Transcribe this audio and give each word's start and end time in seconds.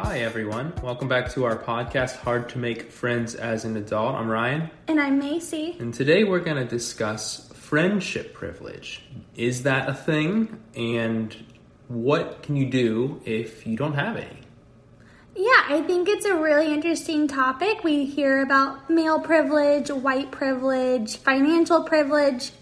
Hi, 0.00 0.20
everyone. 0.20 0.72
Welcome 0.80 1.08
back 1.08 1.28
to 1.32 1.44
our 1.44 1.56
podcast, 1.56 2.18
Hard 2.18 2.48
to 2.50 2.58
Make 2.58 2.92
Friends 2.92 3.34
as 3.34 3.64
an 3.64 3.76
Adult. 3.76 4.14
I'm 4.14 4.28
Ryan. 4.28 4.70
And 4.86 5.00
I'm 5.00 5.18
Macey. 5.18 5.76
And 5.80 5.92
today 5.92 6.22
we're 6.22 6.38
going 6.38 6.56
to 6.56 6.64
discuss 6.64 7.52
friendship 7.52 8.32
privilege. 8.32 9.02
Is 9.34 9.64
that 9.64 9.88
a 9.88 9.94
thing? 9.94 10.62
And 10.76 11.36
what 11.88 12.44
can 12.44 12.54
you 12.54 12.70
do 12.70 13.20
if 13.24 13.66
you 13.66 13.76
don't 13.76 13.94
have 13.94 14.16
any? 14.16 14.38
Yeah, 15.34 15.64
I 15.68 15.82
think 15.84 16.08
it's 16.08 16.26
a 16.26 16.36
really 16.36 16.72
interesting 16.72 17.26
topic. 17.26 17.82
We 17.82 18.04
hear 18.04 18.40
about 18.40 18.88
male 18.88 19.18
privilege, 19.18 19.90
white 19.90 20.30
privilege, 20.30 21.16
financial 21.16 21.82
privilege. 21.82 22.52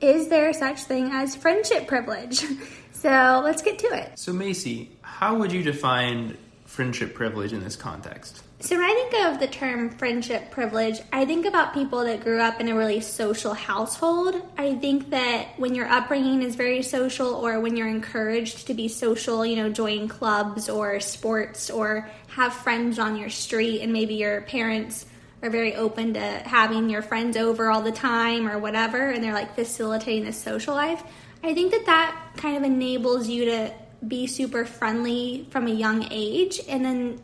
Is 0.00 0.28
there 0.28 0.52
such 0.52 0.84
thing 0.84 1.10
as 1.10 1.34
friendship 1.34 1.88
privilege? 1.88 2.44
So 3.04 3.42
let's 3.44 3.60
get 3.60 3.78
to 3.80 3.86
it. 3.88 4.18
So, 4.18 4.32
Macey, 4.32 4.96
how 5.02 5.36
would 5.36 5.52
you 5.52 5.62
define 5.62 6.38
friendship 6.74 7.14
privilege 7.14 7.52
in 7.52 7.62
this 7.62 7.76
context? 7.76 8.42
So, 8.60 8.76
when 8.76 8.84
I 8.84 8.94
think 8.94 9.26
of 9.26 9.40
the 9.40 9.46
term 9.46 9.90
friendship 9.90 10.50
privilege, 10.50 11.00
I 11.12 11.24
think 11.24 11.46
about 11.46 11.72
people 11.72 12.04
that 12.04 12.22
grew 12.22 12.40
up 12.40 12.60
in 12.60 12.68
a 12.68 12.74
really 12.74 13.00
social 13.00 13.54
household. 13.54 14.40
I 14.58 14.74
think 14.74 15.10
that 15.10 15.48
when 15.56 15.74
your 15.74 15.86
upbringing 15.86 16.42
is 16.42 16.56
very 16.56 16.82
social, 16.82 17.28
or 17.34 17.60
when 17.60 17.76
you're 17.76 17.88
encouraged 17.88 18.66
to 18.66 18.74
be 18.74 18.88
social, 18.88 19.46
you 19.46 19.56
know, 19.56 19.70
join 19.70 20.08
clubs 20.08 20.68
or 20.68 20.98
sports 21.00 21.70
or 21.70 22.08
have 22.28 22.52
friends 22.52 22.98
on 22.98 23.16
your 23.16 23.30
street, 23.30 23.82
and 23.82 23.92
maybe 23.92 24.14
your 24.14 24.40
parents 24.42 25.06
are 25.42 25.50
very 25.50 25.76
open 25.76 26.14
to 26.14 26.20
having 26.20 26.88
your 26.88 27.02
friends 27.02 27.36
over 27.36 27.70
all 27.70 27.82
the 27.82 27.92
time 27.92 28.48
or 28.48 28.58
whatever, 28.58 29.10
and 29.10 29.22
they're 29.22 29.34
like 29.34 29.54
facilitating 29.54 30.24
this 30.24 30.40
social 30.40 30.74
life. 30.74 31.02
I 31.42 31.52
think 31.52 31.72
that 31.72 31.84
that 31.84 32.32
kind 32.38 32.56
of 32.56 32.62
enables 32.62 33.28
you 33.28 33.44
to 33.44 33.74
be 34.08 34.26
super 34.26 34.64
friendly 34.64 35.46
from 35.50 35.66
a 35.66 35.70
young 35.70 36.06
age, 36.10 36.60
and 36.68 36.84
then 36.84 37.20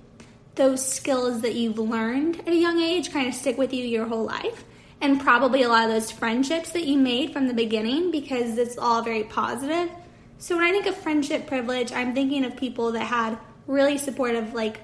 those 0.54 0.86
skills 0.86 1.42
that 1.42 1.54
you've 1.54 1.78
learned 1.78 2.40
at 2.40 2.48
a 2.48 2.56
young 2.56 2.80
age 2.80 3.12
kind 3.12 3.28
of 3.28 3.34
stick 3.34 3.56
with 3.56 3.72
you 3.72 3.84
your 3.84 4.06
whole 4.06 4.24
life. 4.24 4.64
And 5.00 5.18
probably 5.18 5.62
a 5.62 5.68
lot 5.68 5.84
of 5.84 5.90
those 5.90 6.10
friendships 6.10 6.72
that 6.72 6.84
you 6.84 6.98
made 6.98 7.32
from 7.32 7.46
the 7.46 7.54
beginning 7.54 8.10
because 8.10 8.58
it's 8.58 8.76
all 8.76 9.00
very 9.00 9.24
positive. 9.24 9.90
So 10.36 10.56
when 10.56 10.66
I 10.66 10.72
think 10.72 10.84
of 10.86 10.96
friendship 10.96 11.46
privilege, 11.46 11.92
I'm 11.92 12.14
thinking 12.14 12.44
of 12.44 12.56
people 12.56 12.92
that 12.92 13.04
had 13.04 13.38
really 13.66 13.96
supportive, 13.96 14.52
like, 14.52 14.80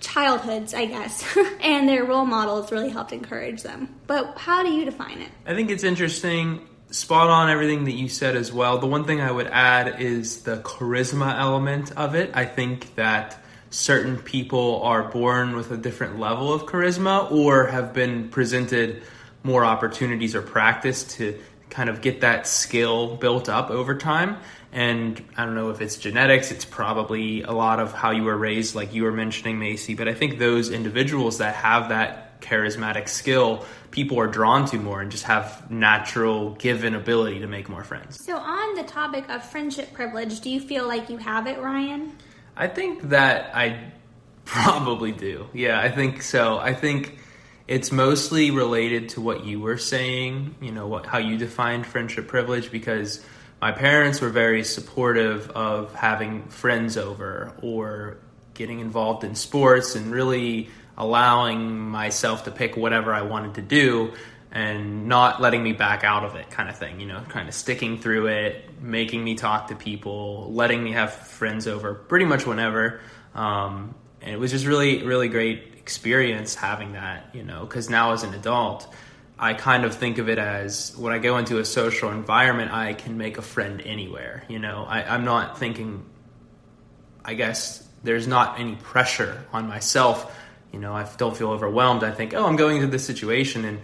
childhoods, 0.00 0.74
I 0.74 0.86
guess, 0.86 1.24
and 1.60 1.88
their 1.88 2.04
role 2.04 2.24
models 2.24 2.70
really 2.70 2.88
helped 2.88 3.12
encourage 3.12 3.62
them. 3.62 3.94
But 4.06 4.38
how 4.38 4.62
do 4.62 4.70
you 4.70 4.84
define 4.84 5.20
it? 5.20 5.30
I 5.46 5.54
think 5.54 5.70
it's 5.70 5.84
interesting 5.84 6.66
spot 6.90 7.28
on 7.28 7.50
everything 7.50 7.84
that 7.84 7.92
you 7.92 8.08
said 8.08 8.36
as 8.36 8.52
well. 8.52 8.78
The 8.78 8.86
one 8.86 9.04
thing 9.04 9.20
I 9.20 9.30
would 9.30 9.46
add 9.46 10.00
is 10.00 10.42
the 10.42 10.56
charisma 10.58 11.38
element 11.38 11.92
of 11.92 12.14
it. 12.14 12.30
I 12.34 12.44
think 12.46 12.94
that 12.94 13.42
certain 13.70 14.16
people 14.16 14.82
are 14.82 15.02
born 15.02 15.54
with 15.54 15.70
a 15.70 15.76
different 15.76 16.18
level 16.18 16.52
of 16.52 16.62
charisma 16.64 17.30
or 17.30 17.66
have 17.66 17.92
been 17.92 18.28
presented 18.30 19.02
more 19.42 19.64
opportunities 19.64 20.34
or 20.34 20.42
practice 20.42 21.04
to 21.16 21.38
kind 21.70 21.90
of 21.90 22.00
get 22.00 22.22
that 22.22 22.46
skill 22.46 23.16
built 23.16 23.48
up 23.48 23.70
over 23.70 23.94
time. 23.94 24.38
And 24.72 25.22
I 25.36 25.44
don't 25.44 25.54
know 25.54 25.70
if 25.70 25.80
it's 25.80 25.96
genetics, 25.96 26.50
it's 26.50 26.64
probably 26.64 27.42
a 27.42 27.52
lot 27.52 27.80
of 27.80 27.92
how 27.92 28.10
you 28.10 28.24
were 28.24 28.36
raised, 28.36 28.74
like 28.74 28.94
you 28.94 29.04
were 29.04 29.12
mentioning, 29.12 29.58
Macey. 29.58 29.94
But 29.94 30.08
I 30.08 30.14
think 30.14 30.38
those 30.38 30.70
individuals 30.70 31.38
that 31.38 31.54
have 31.54 31.90
that 31.90 32.27
charismatic 32.40 33.08
skill 33.08 33.64
people 33.90 34.20
are 34.20 34.26
drawn 34.26 34.66
to 34.66 34.76
more 34.76 35.00
and 35.00 35.10
just 35.10 35.24
have 35.24 35.70
natural 35.70 36.50
given 36.54 36.94
ability 36.94 37.40
to 37.40 37.46
make 37.46 37.68
more 37.68 37.84
friends. 37.84 38.22
So, 38.24 38.36
on 38.36 38.74
the 38.74 38.82
topic 38.82 39.28
of 39.28 39.44
friendship 39.44 39.92
privilege, 39.92 40.40
do 40.40 40.50
you 40.50 40.60
feel 40.60 40.86
like 40.86 41.08
you 41.10 41.16
have 41.18 41.46
it, 41.46 41.58
Ryan? 41.58 42.16
I 42.56 42.68
think 42.68 43.10
that 43.10 43.54
I 43.54 43.92
probably 44.44 45.12
do. 45.12 45.48
Yeah, 45.52 45.80
I 45.80 45.90
think 45.90 46.22
so. 46.22 46.58
I 46.58 46.74
think 46.74 47.18
it's 47.66 47.92
mostly 47.92 48.50
related 48.50 49.10
to 49.10 49.20
what 49.20 49.44
you 49.44 49.60
were 49.60 49.78
saying, 49.78 50.56
you 50.60 50.72
know, 50.72 50.86
what, 50.86 51.06
how 51.06 51.18
you 51.18 51.36
defined 51.36 51.86
friendship 51.86 52.26
privilege 52.26 52.70
because 52.70 53.24
my 53.60 53.72
parents 53.72 54.20
were 54.20 54.30
very 54.30 54.64
supportive 54.64 55.50
of 55.50 55.94
having 55.94 56.44
friends 56.48 56.96
over 56.96 57.52
or 57.62 58.16
getting 58.54 58.80
involved 58.80 59.22
in 59.22 59.34
sports 59.34 59.94
and 59.94 60.10
really 60.10 60.70
allowing 60.98 61.78
myself 61.78 62.44
to 62.44 62.50
pick 62.50 62.76
whatever 62.76 63.14
I 63.14 63.22
wanted 63.22 63.54
to 63.54 63.62
do 63.62 64.12
and 64.50 65.06
not 65.06 65.40
letting 65.40 65.62
me 65.62 65.72
back 65.72 66.02
out 66.04 66.24
of 66.24 66.34
it 66.34 66.50
kind 66.50 66.68
of 66.68 66.76
thing, 66.76 67.00
you 67.00 67.06
know, 67.06 67.20
kind 67.28 67.48
of 67.48 67.54
sticking 67.54 67.98
through 67.98 68.26
it, 68.26 68.82
making 68.82 69.22
me 69.22 69.36
talk 69.36 69.68
to 69.68 69.76
people, 69.76 70.52
letting 70.52 70.82
me 70.82 70.92
have 70.92 71.12
friends 71.12 71.68
over 71.68 71.94
pretty 71.94 72.24
much 72.24 72.46
whenever. 72.46 73.00
Um, 73.34 73.94
and 74.20 74.32
it 74.32 74.38
was 74.38 74.50
just 74.50 74.66
really, 74.66 75.04
really 75.04 75.28
great 75.28 75.74
experience 75.76 76.54
having 76.54 76.92
that, 76.92 77.30
you 77.32 77.44
know, 77.44 77.60
because 77.60 77.88
now 77.88 78.12
as 78.12 78.24
an 78.24 78.34
adult, 78.34 78.92
I 79.38 79.54
kind 79.54 79.84
of 79.84 79.94
think 79.94 80.18
of 80.18 80.28
it 80.28 80.38
as 80.38 80.96
when 80.96 81.12
I 81.12 81.18
go 81.18 81.38
into 81.38 81.58
a 81.58 81.64
social 81.64 82.10
environment, 82.10 82.72
I 82.72 82.94
can 82.94 83.18
make 83.18 83.38
a 83.38 83.42
friend 83.42 83.80
anywhere. 83.82 84.42
You 84.48 84.58
know, 84.58 84.84
I, 84.88 85.02
I'm 85.04 85.24
not 85.24 85.58
thinking, 85.58 86.04
I 87.24 87.34
guess 87.34 87.86
there's 88.02 88.26
not 88.26 88.58
any 88.58 88.74
pressure 88.74 89.44
on 89.52 89.68
myself 89.68 90.34
you 90.72 90.78
know, 90.78 90.92
I 90.92 91.08
don't 91.16 91.36
feel 91.36 91.50
overwhelmed. 91.50 92.04
I 92.04 92.10
think, 92.12 92.34
oh, 92.34 92.46
I'm 92.46 92.56
going 92.56 92.76
into 92.76 92.88
this 92.88 93.04
situation 93.04 93.64
and 93.64 93.80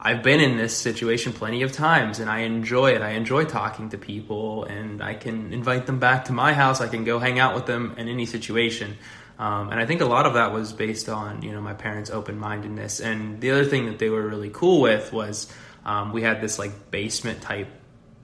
I've 0.00 0.22
been 0.22 0.40
in 0.40 0.56
this 0.56 0.76
situation 0.76 1.32
plenty 1.32 1.62
of 1.62 1.72
times 1.72 2.20
and 2.20 2.30
I 2.30 2.40
enjoy 2.40 2.92
it. 2.92 3.02
I 3.02 3.10
enjoy 3.10 3.44
talking 3.44 3.90
to 3.90 3.98
people 3.98 4.64
and 4.64 5.02
I 5.02 5.14
can 5.14 5.52
invite 5.52 5.86
them 5.86 5.98
back 5.98 6.26
to 6.26 6.32
my 6.32 6.52
house. 6.52 6.80
I 6.80 6.86
can 6.88 7.04
go 7.04 7.18
hang 7.18 7.38
out 7.40 7.54
with 7.54 7.66
them 7.66 7.94
in 7.96 8.08
any 8.08 8.24
situation. 8.24 8.96
Um, 9.38 9.70
and 9.70 9.80
I 9.80 9.86
think 9.86 10.00
a 10.00 10.04
lot 10.04 10.26
of 10.26 10.34
that 10.34 10.52
was 10.52 10.72
based 10.72 11.08
on, 11.08 11.42
you 11.42 11.52
know, 11.52 11.60
my 11.60 11.74
parents' 11.74 12.10
open 12.10 12.38
mindedness. 12.38 13.00
And 13.00 13.40
the 13.40 13.50
other 13.50 13.64
thing 13.64 13.86
that 13.86 13.98
they 13.98 14.08
were 14.08 14.22
really 14.22 14.50
cool 14.50 14.80
with 14.80 15.12
was 15.12 15.52
um, 15.84 16.12
we 16.12 16.22
had 16.22 16.40
this 16.40 16.58
like 16.58 16.90
basement 16.90 17.40
type 17.42 17.68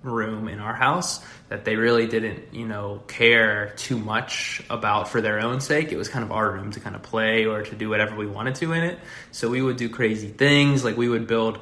room 0.04 0.48
in 0.48 0.60
our 0.60 0.74
house 0.74 1.24
that 1.48 1.64
they 1.64 1.76
really 1.76 2.06
didn't, 2.06 2.52
you 2.52 2.66
know, 2.66 3.02
care 3.08 3.72
too 3.76 3.98
much 3.98 4.62
about 4.70 5.08
for 5.08 5.20
their 5.20 5.40
own 5.40 5.60
sake. 5.60 5.92
It 5.92 5.96
was 5.96 6.08
kind 6.08 6.24
of 6.24 6.30
our 6.30 6.52
room 6.52 6.70
to 6.72 6.80
kind 6.80 6.94
of 6.94 7.02
play 7.02 7.46
or 7.46 7.62
to 7.62 7.74
do 7.74 7.88
whatever 7.88 8.14
we 8.14 8.26
wanted 8.26 8.54
to 8.56 8.72
in 8.72 8.84
it. 8.84 8.98
So 9.32 9.48
we 9.48 9.62
would 9.62 9.76
do 9.76 9.88
crazy 9.88 10.28
things, 10.28 10.84
like 10.84 10.96
we 10.96 11.08
would 11.08 11.26
build 11.26 11.58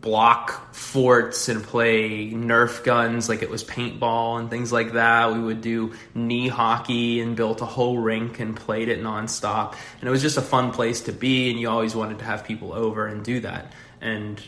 block 0.00 0.74
forts 0.74 1.48
and 1.48 1.62
play 1.62 2.30
Nerf 2.30 2.84
guns 2.84 3.28
like 3.28 3.42
it 3.42 3.50
was 3.50 3.62
paintball 3.64 4.38
and 4.38 4.48
things 4.48 4.72
like 4.72 4.92
that. 4.92 5.32
We 5.32 5.40
would 5.40 5.60
do 5.60 5.92
knee 6.14 6.48
hockey 6.48 7.20
and 7.20 7.36
built 7.36 7.60
a 7.60 7.66
whole 7.66 7.98
rink 7.98 8.40
and 8.40 8.56
played 8.56 8.88
it 8.88 9.02
nonstop. 9.02 9.74
And 10.00 10.08
it 10.08 10.10
was 10.10 10.22
just 10.22 10.38
a 10.38 10.42
fun 10.42 10.70
place 10.70 11.02
to 11.02 11.12
be, 11.12 11.50
and 11.50 11.60
you 11.60 11.68
always 11.68 11.94
wanted 11.94 12.20
to 12.20 12.24
have 12.24 12.44
people 12.44 12.72
over 12.72 13.06
and 13.06 13.22
do 13.22 13.40
that. 13.40 13.72
And 14.00 14.40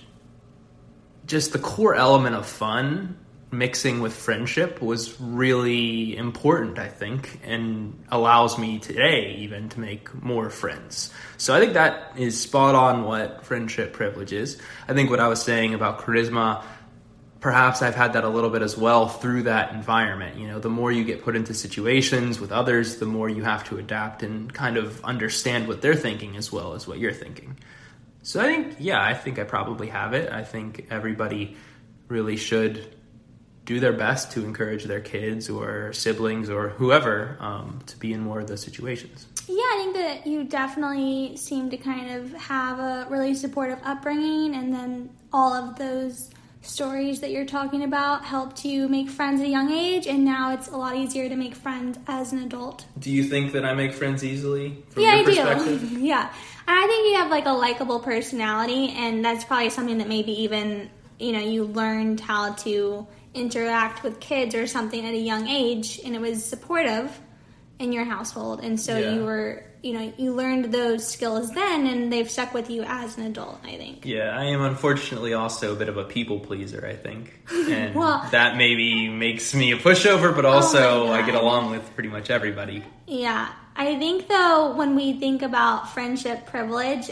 just 1.27 1.53
the 1.53 1.59
core 1.59 1.95
element 1.95 2.35
of 2.35 2.47
fun 2.47 3.19
mixing 3.53 4.01
with 4.01 4.15
friendship 4.15 4.81
was 4.81 5.21
really 5.21 6.17
important, 6.17 6.79
I 6.79 6.89
think, 6.89 7.39
and 7.45 8.03
allows 8.11 8.59
me 8.59 8.79
today 8.79 9.37
even 9.41 9.69
to 9.69 9.81
make 9.81 10.13
more 10.23 10.49
friends. 10.49 11.13
So 11.37 11.55
I 11.55 11.61
think 11.61 11.75
that 11.75 12.15
is 12.17 12.41
spot 12.41 12.75
on 12.75 13.05
what 13.05 13.45
friendship 13.45 13.93
privilege 13.93 14.33
is. 14.33 14.59
I 14.89 14.95
think 14.95 15.11
what 15.11 15.21
I 15.21 15.29
was 15.29 15.43
saying 15.43 15.75
about 15.75 16.01
charisma, 16.01 16.65
perhaps 17.41 17.83
I've 17.83 17.95
had 17.95 18.15
that 18.15 18.25
a 18.25 18.29
little 18.31 18.49
bit 18.49 18.63
as 18.63 18.79
well 18.79 19.07
through 19.07 19.43
that 19.43 19.75
environment. 19.75 20.39
You 20.39 20.47
know, 20.49 20.59
the 20.59 20.71
more 20.71 20.91
you 20.91 21.05
get 21.05 21.23
put 21.23 21.37
into 21.37 21.53
situations 21.53 22.41
with 22.41 22.53
others, 22.53 22.97
the 22.97 23.07
more 23.07 23.29
you 23.29 23.45
have 23.45 23.65
to 23.65 23.77
adapt 23.77 24.23
and 24.23 24.51
kind 24.53 24.79
of 24.79 25.05
understand 25.05 25.69
what 25.69 25.83
they're 25.83 25.95
thinking 25.95 26.37
as 26.39 26.51
well 26.51 26.73
as 26.73 26.89
what 26.89 26.99
you're 26.99 27.13
thinking. 27.13 27.59
So 28.23 28.41
I 28.41 28.45
think, 28.45 28.77
yeah, 28.79 29.03
I 29.03 29.13
think 29.13 29.39
I 29.39 29.45
probably 29.45 29.89
have 29.89 30.15
it. 30.15 30.33
I 30.33 30.43
think 30.43 30.87
everybody 30.91 31.57
really 32.09 32.37
should 32.37 32.97
do 33.65 33.79
their 33.79 33.93
best 33.93 34.33
to 34.33 34.45
encourage 34.45 34.85
their 34.85 35.01
kids 35.01 35.49
or 35.49 35.93
siblings 35.93 36.51
or 36.51 36.71
whoever 36.71 37.37
um, 37.41 37.81
to 37.87 37.97
be 37.99 38.13
in 38.13 38.21
more 38.21 38.41
of 38.41 38.49
those 38.49 38.63
situations. 38.63 39.27
Yeah, 39.49 39.57
I 39.57 39.77
think 39.79 39.97
that 39.97 40.27
you 40.27 40.45
definitely 40.45 41.37
seem 41.37 41.71
to 41.71 41.77
kind 41.77 42.11
of 42.11 42.33
have 42.35 42.79
a 42.79 43.07
really 43.11 43.35
supportive 43.35 43.79
upbringing, 43.85 44.55
and 44.55 44.73
then 44.73 45.11
all 45.33 45.53
of 45.53 45.77
those 45.77 46.31
stories 46.63 47.21
that 47.21 47.31
you're 47.31 47.45
talking 47.45 47.83
about 47.83 48.25
helped 48.25 48.65
you 48.65 48.89
make 48.89 49.11
friends 49.11 49.41
at 49.41 49.47
a 49.47 49.51
young 49.51 49.71
age, 49.71 50.07
and 50.07 50.25
now 50.25 50.53
it's 50.53 50.69
a 50.69 50.77
lot 50.77 50.97
easier 50.97 51.29
to 51.29 51.37
make 51.37 51.55
friends 51.55 51.99
as 52.07 52.33
an 52.33 52.39
adult. 52.39 52.87
Do 52.99 53.11
you 53.11 53.25
think 53.25 53.53
that 53.53 53.65
I 53.65 53.75
make 53.75 53.93
friends 53.93 54.25
easily? 54.25 54.83
yeah, 54.97 55.11
I 55.11 55.25
do. 55.25 55.33
yeah, 55.99 56.33
I 56.67 56.87
think 56.87 57.09
you 57.09 57.17
have 57.17 57.31
like 57.31 57.47
a 57.47 57.53
likable 57.53 58.01
personality, 58.01 58.91
and 58.97 59.25
that's 59.25 59.45
probably 59.45 59.71
something 59.71 59.99
that 59.99 60.09
maybe 60.09 60.43
even 60.43 60.89
you 61.19 61.33
know 61.33 61.41
you 61.41 61.65
learned 61.65 62.21
how 62.21 62.53
to 62.55 63.07
interact 63.35 64.03
with 64.03 64.21
kids 64.21 64.55
or 64.55 64.67
something 64.67 65.05
at 65.07 65.15
a 65.15 65.19
young 65.19 65.49
age 65.49 66.01
and 66.05 66.15
it 66.15 66.21
was 66.21 66.45
supportive 66.45 67.19
in 67.79 67.93
your 67.93 68.05
household, 68.05 68.61
and 68.63 68.79
so 68.81 68.97
Yeah. 68.97 69.15
you 69.15 69.25
were, 69.25 69.65
you 69.83 69.93
know, 69.95 70.13
you 70.17 70.33
learned 70.35 70.67
those 70.73 71.05
skills 71.09 71.51
then, 71.53 71.87
and 71.89 72.13
they've 72.13 72.31
stuck 72.31 72.55
with 72.55 72.71
you 72.71 72.85
as 72.85 73.19
an 73.19 73.25
adult. 73.27 73.59
I 73.65 73.77
think. 73.77 74.05
Yeah, 74.07 74.39
I 74.39 74.45
am 74.45 74.63
unfortunately 74.63 75.33
also 75.35 75.73
a 75.73 75.75
bit 75.75 75.89
of 75.89 75.97
a 75.97 76.05
people 76.05 76.39
pleaser, 76.39 76.87
I 76.87 76.95
think. 76.95 77.33
And 77.69 77.95
Well- 77.95 78.25
that 78.31 78.57
maybe 78.57 79.09
makes 79.09 79.53
me 79.55 79.73
a 79.73 79.77
pushover, 79.77 80.33
but 80.35 80.45
oh 80.45 80.51
also 80.51 81.09
my 81.09 81.21
I 81.21 81.23
get 81.27 81.35
along 81.35 81.71
with 81.73 81.93
pretty 81.95 82.11
much 82.11 82.31
everybody. 82.31 82.85
Yeah, 83.09 83.49
I 83.75 83.99
think 83.99 84.29
though 84.29 84.75
when 84.77 84.95
we 84.95 85.15
think 85.15 85.43
about 85.43 85.93
friendship 85.93 86.47
privilege, 86.47 87.11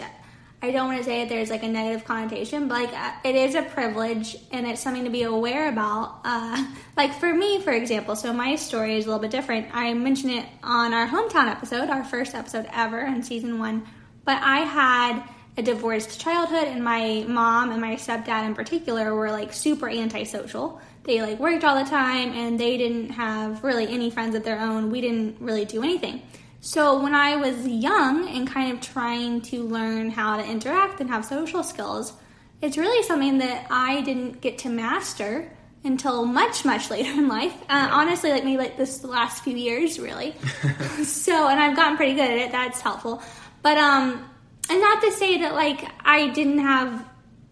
I 0.63 0.73
don't 0.73 0.89
want 0.89 0.99
to 0.99 1.05
say 1.05 1.21
that 1.21 1.31
there's 1.31 1.49
like 1.49 1.63
a 1.63 1.69
negative 1.69 2.05
connotation, 2.05 2.69
but 2.69 2.75
like 2.75 2.93
uh, 2.93 3.13
it 3.25 3.35
is 3.35 3.55
a 3.55 3.63
privilege 3.63 4.37
and 4.53 4.67
it's 4.67 4.83
something 4.83 5.05
to 5.05 5.11
be 5.11 5.23
aware 5.23 5.69
about. 5.69 6.21
Uh, 6.23 6.67
like 6.97 7.15
for 7.15 7.33
me, 7.33 7.63
for 7.63 7.73
example, 7.73 8.15
so 8.15 8.33
my 8.33 8.57
story 8.57 8.97
is 8.97 9.07
a 9.07 9.09
little 9.09 9.23
bit 9.23 9.31
different. 9.31 9.69
I 9.73 9.95
mentioned 9.95 10.33
it 10.33 10.47
on 10.63 10.93
our 10.93 11.07
hometown 11.07 11.49
episode, 11.49 11.89
our 11.89 12.05
first 12.05 12.35
episode 12.35 12.69
ever 12.73 13.01
in 13.01 13.23
season 13.23 13.59
one, 13.59 13.87
but 14.25 14.43
I 14.43 14.59
had 14.61 15.23
a 15.57 15.63
divorced 15.63 16.21
childhood 16.21 16.65
and 16.65 16.85
my 16.85 17.25
mom 17.27 17.71
and 17.71 17.81
my 17.81 17.95
stepdad 17.97 18.45
in 18.45 18.55
particular 18.55 19.15
were 19.15 19.31
like 19.31 19.55
super 19.55 19.89
antisocial. 19.89 20.79
They 21.05 21.23
like 21.23 21.39
worked 21.39 21.65
all 21.65 21.83
the 21.83 21.89
time 21.89 22.33
and 22.33 22.61
they 22.61 22.77
didn't 22.77 23.11
have 23.11 23.65
really 23.65 23.89
any 23.89 24.11
friends 24.11 24.35
of 24.35 24.45
their 24.45 24.61
own. 24.61 24.91
We 24.91 25.01
didn't 25.01 25.39
really 25.41 25.65
do 25.65 25.83
anything. 25.83 26.23
So 26.61 27.03
when 27.03 27.15
I 27.15 27.37
was 27.37 27.67
young 27.67 28.29
and 28.29 28.47
kind 28.47 28.73
of 28.73 28.81
trying 28.83 29.41
to 29.43 29.63
learn 29.63 30.11
how 30.11 30.37
to 30.37 30.45
interact 30.45 31.01
and 31.01 31.09
have 31.09 31.25
social 31.25 31.63
skills, 31.63 32.13
it's 32.61 32.77
really 32.77 33.03
something 33.05 33.39
that 33.39 33.67
I 33.71 34.03
didn't 34.03 34.43
get 34.43 34.59
to 34.59 34.69
master 34.69 35.51
until 35.85 36.27
much 36.27 36.67
much 36.67 36.91
later 36.91 37.11
in 37.11 37.29
life. 37.29 37.55
Uh, 37.69 37.89
honestly, 37.91 38.31
like 38.31 38.45
maybe 38.45 38.59
like 38.59 38.77
this 38.77 39.03
last 39.05 39.43
few 39.43 39.57
years, 39.57 39.99
really. 39.99 40.35
so, 41.05 41.49
and 41.49 41.59
I've 41.59 41.77
gotten 41.77 41.97
pretty 41.97 42.15
good 42.15 42.31
at 42.31 42.39
it. 42.39 42.53
That's 42.53 42.81
helpful. 42.81 43.23
But 43.63 43.79
um, 43.79 44.29
and 44.69 44.81
not 44.81 45.03
to 45.03 45.13
say 45.13 45.39
that 45.39 45.55
like 45.55 45.83
I 46.05 46.29
didn't 46.29 46.59
have 46.59 47.07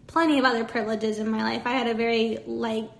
plenty 0.06 0.38
of 0.38 0.44
other 0.44 0.64
privileges 0.64 1.18
in 1.18 1.30
my 1.30 1.42
life. 1.42 1.62
I 1.64 1.72
had 1.72 1.86
a 1.86 1.94
very 1.94 2.38
like 2.46 2.90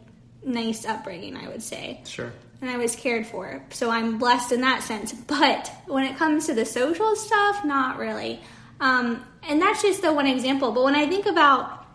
nice 0.44 0.84
upbringing, 0.84 1.36
I 1.36 1.48
would 1.48 1.62
say 1.62 2.00
Sure. 2.06 2.32
and 2.60 2.70
I 2.70 2.76
was 2.76 2.94
cared 2.96 3.26
for. 3.26 3.62
So 3.70 3.90
I'm 3.90 4.18
blessed 4.18 4.52
in 4.52 4.60
that 4.62 4.82
sense. 4.82 5.12
But 5.12 5.70
when 5.86 6.04
it 6.04 6.16
comes 6.16 6.46
to 6.46 6.54
the 6.54 6.64
social 6.64 7.16
stuff, 7.16 7.64
not 7.64 7.98
really. 7.98 8.40
Um, 8.80 9.24
and 9.48 9.60
that's 9.60 9.82
just 9.82 10.02
the 10.02 10.12
one 10.12 10.26
example. 10.26 10.72
But 10.72 10.84
when 10.84 10.94
I 10.94 11.06
think 11.06 11.26
about 11.26 11.86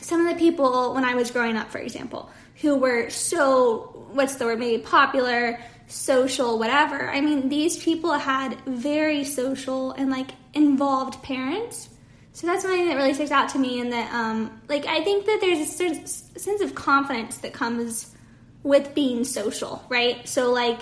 some 0.00 0.26
of 0.26 0.32
the 0.32 0.38
people 0.38 0.94
when 0.94 1.04
I 1.04 1.14
was 1.14 1.30
growing 1.30 1.56
up, 1.56 1.70
for 1.70 1.78
example, 1.78 2.30
who 2.60 2.76
were 2.76 3.10
so, 3.10 4.06
what's 4.12 4.36
the 4.36 4.44
word, 4.46 4.58
maybe 4.58 4.82
popular, 4.82 5.60
social, 5.88 6.58
whatever. 6.58 7.08
I 7.08 7.20
mean, 7.20 7.48
these 7.48 7.82
people 7.82 8.12
had 8.12 8.56
very 8.66 9.24
social 9.24 9.92
and 9.92 10.10
like 10.10 10.30
involved 10.54 11.22
parents. 11.22 11.88
So 12.36 12.46
that's 12.46 12.64
one 12.64 12.74
thing 12.74 12.88
that 12.88 12.96
really 12.96 13.14
sticks 13.14 13.30
out 13.30 13.48
to 13.48 13.58
me, 13.58 13.80
and 13.80 13.90
that, 13.94 14.12
um, 14.12 14.60
like, 14.68 14.84
I 14.84 15.02
think 15.02 15.24
that 15.24 15.38
there's 15.40 15.58
a 15.58 15.64
certain 15.64 16.06
sense 16.06 16.60
of 16.60 16.74
confidence 16.74 17.38
that 17.38 17.54
comes 17.54 18.14
with 18.62 18.94
being 18.94 19.24
social, 19.24 19.82
right? 19.88 20.28
So, 20.28 20.52
like, 20.52 20.80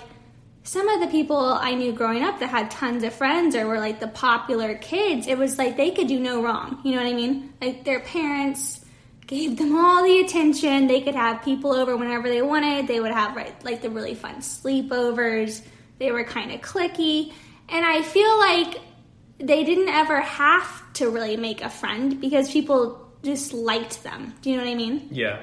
some 0.63 0.89
of 0.89 0.99
the 0.99 1.07
people 1.07 1.37
I 1.37 1.73
knew 1.75 1.93
growing 1.93 2.25
up 2.25 2.39
that 2.39 2.49
had 2.49 2.69
tons 2.71 3.05
of 3.05 3.13
friends 3.13 3.55
or 3.55 3.67
were 3.67 3.79
like 3.79 4.01
the 4.01 4.09
popular 4.09 4.75
kids, 4.75 5.27
it 5.27 5.37
was 5.37 5.57
like 5.57 5.77
they 5.77 5.91
could 5.91 6.07
do 6.07 6.19
no 6.19 6.43
wrong. 6.43 6.81
You 6.83 6.91
know 6.91 7.01
what 7.01 7.07
I 7.07 7.13
mean? 7.13 7.53
Like, 7.61 7.85
their 7.85 8.01
parents 8.01 8.83
gave 9.25 9.55
them 9.57 9.77
all 9.77 10.03
the 10.03 10.19
attention. 10.19 10.87
They 10.87 10.99
could 10.99 11.15
have 11.15 11.41
people 11.41 11.71
over 11.71 11.95
whenever 11.95 12.27
they 12.27 12.41
wanted. 12.41 12.85
They 12.89 12.99
would 12.99 13.13
have, 13.13 13.33
right, 13.33 13.55
like, 13.63 13.81
the 13.81 13.89
really 13.89 14.13
fun 14.13 14.41
sleepovers. 14.41 15.61
They 15.99 16.11
were 16.11 16.25
kind 16.25 16.51
of 16.51 16.59
clicky. 16.59 17.31
And 17.69 17.85
I 17.85 18.01
feel 18.01 18.39
like 18.39 18.81
they 19.39 19.63
didn't 19.63 19.89
ever 19.89 20.21
have 20.21 20.93
to 20.93 21.09
really 21.09 21.37
make 21.37 21.61
a 21.61 21.69
friend 21.69 22.19
because 22.21 22.51
people 22.51 23.09
just 23.23 23.53
liked 23.53 24.03
them. 24.03 24.33
Do 24.41 24.49
you 24.49 24.57
know 24.57 24.63
what 24.63 24.71
I 24.71 24.75
mean? 24.75 25.07
Yeah. 25.11 25.41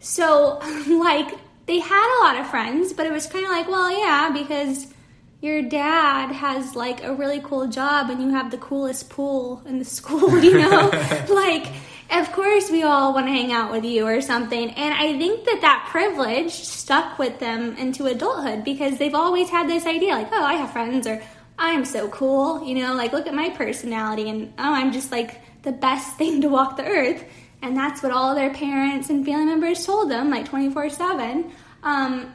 So, 0.00 0.58
like, 0.88 1.34
they 1.66 1.78
had 1.78 2.18
a 2.20 2.24
lot 2.24 2.36
of 2.40 2.48
friends, 2.48 2.92
but 2.92 3.06
it 3.06 3.12
was 3.12 3.26
kind 3.26 3.44
of 3.44 3.50
like, 3.50 3.68
well, 3.68 3.90
yeah, 3.90 4.30
because 4.32 4.92
your 5.40 5.62
dad 5.62 6.32
has 6.32 6.74
like 6.74 7.04
a 7.04 7.12
really 7.12 7.40
cool 7.40 7.66
job 7.66 8.08
and 8.08 8.22
you 8.22 8.30
have 8.30 8.50
the 8.50 8.58
coolest 8.58 9.10
pool 9.10 9.62
in 9.66 9.78
the 9.78 9.84
school, 9.98 10.38
you 10.38 10.58
know? 10.58 10.88
like, 11.28 11.66
of 12.10 12.30
course, 12.32 12.70
we 12.70 12.82
all 12.82 13.12
want 13.12 13.26
to 13.26 13.32
hang 13.32 13.52
out 13.52 13.72
with 13.72 13.84
you 13.84 14.06
or 14.06 14.20
something. 14.20 14.70
And 14.70 14.94
I 14.94 15.18
think 15.18 15.44
that 15.44 15.60
that 15.62 15.88
privilege 15.90 16.52
stuck 16.52 17.18
with 17.18 17.38
them 17.40 17.76
into 17.76 18.06
adulthood 18.06 18.64
because 18.64 18.98
they've 18.98 19.14
always 19.14 19.50
had 19.50 19.68
this 19.68 19.86
idea 19.86 20.12
like, 20.12 20.28
oh, 20.32 20.44
I 20.44 20.54
have 20.54 20.70
friends 20.72 21.06
or 21.06 21.22
I'm 21.58 21.84
so 21.84 22.08
cool, 22.08 22.64
you 22.64 22.74
know, 22.74 22.94
like, 22.94 23.12
look 23.12 23.26
at 23.26 23.34
my 23.34 23.50
personality 23.50 24.28
and 24.28 24.52
oh, 24.58 24.72
I'm 24.72 24.92
just 24.92 25.12
like 25.12 25.40
the 25.62 25.72
best 25.72 26.16
thing 26.18 26.40
to 26.42 26.48
walk 26.48 26.76
the 26.76 26.84
earth. 26.84 27.24
And 27.62 27.76
that's 27.76 28.02
what 28.02 28.12
all 28.12 28.34
their 28.34 28.52
parents 28.52 29.08
and 29.08 29.24
family 29.24 29.46
members 29.46 29.86
told 29.86 30.10
them, 30.10 30.30
like 30.30 30.46
24 30.46 30.90
7. 30.90 31.50
Um, 31.82 32.34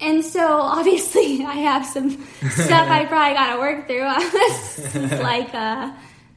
and 0.00 0.24
so 0.24 0.40
obviously, 0.62 1.44
I 1.44 1.54
have 1.54 1.84
some 1.84 2.10
stuff 2.50 2.88
I 2.88 3.04
probably 3.04 3.34
got 3.34 3.54
to 3.54 3.60
work 3.60 3.86
through. 3.86 4.08
this 4.30 4.94
is 4.94 5.20
like 5.20 5.54
uh, 5.54 5.92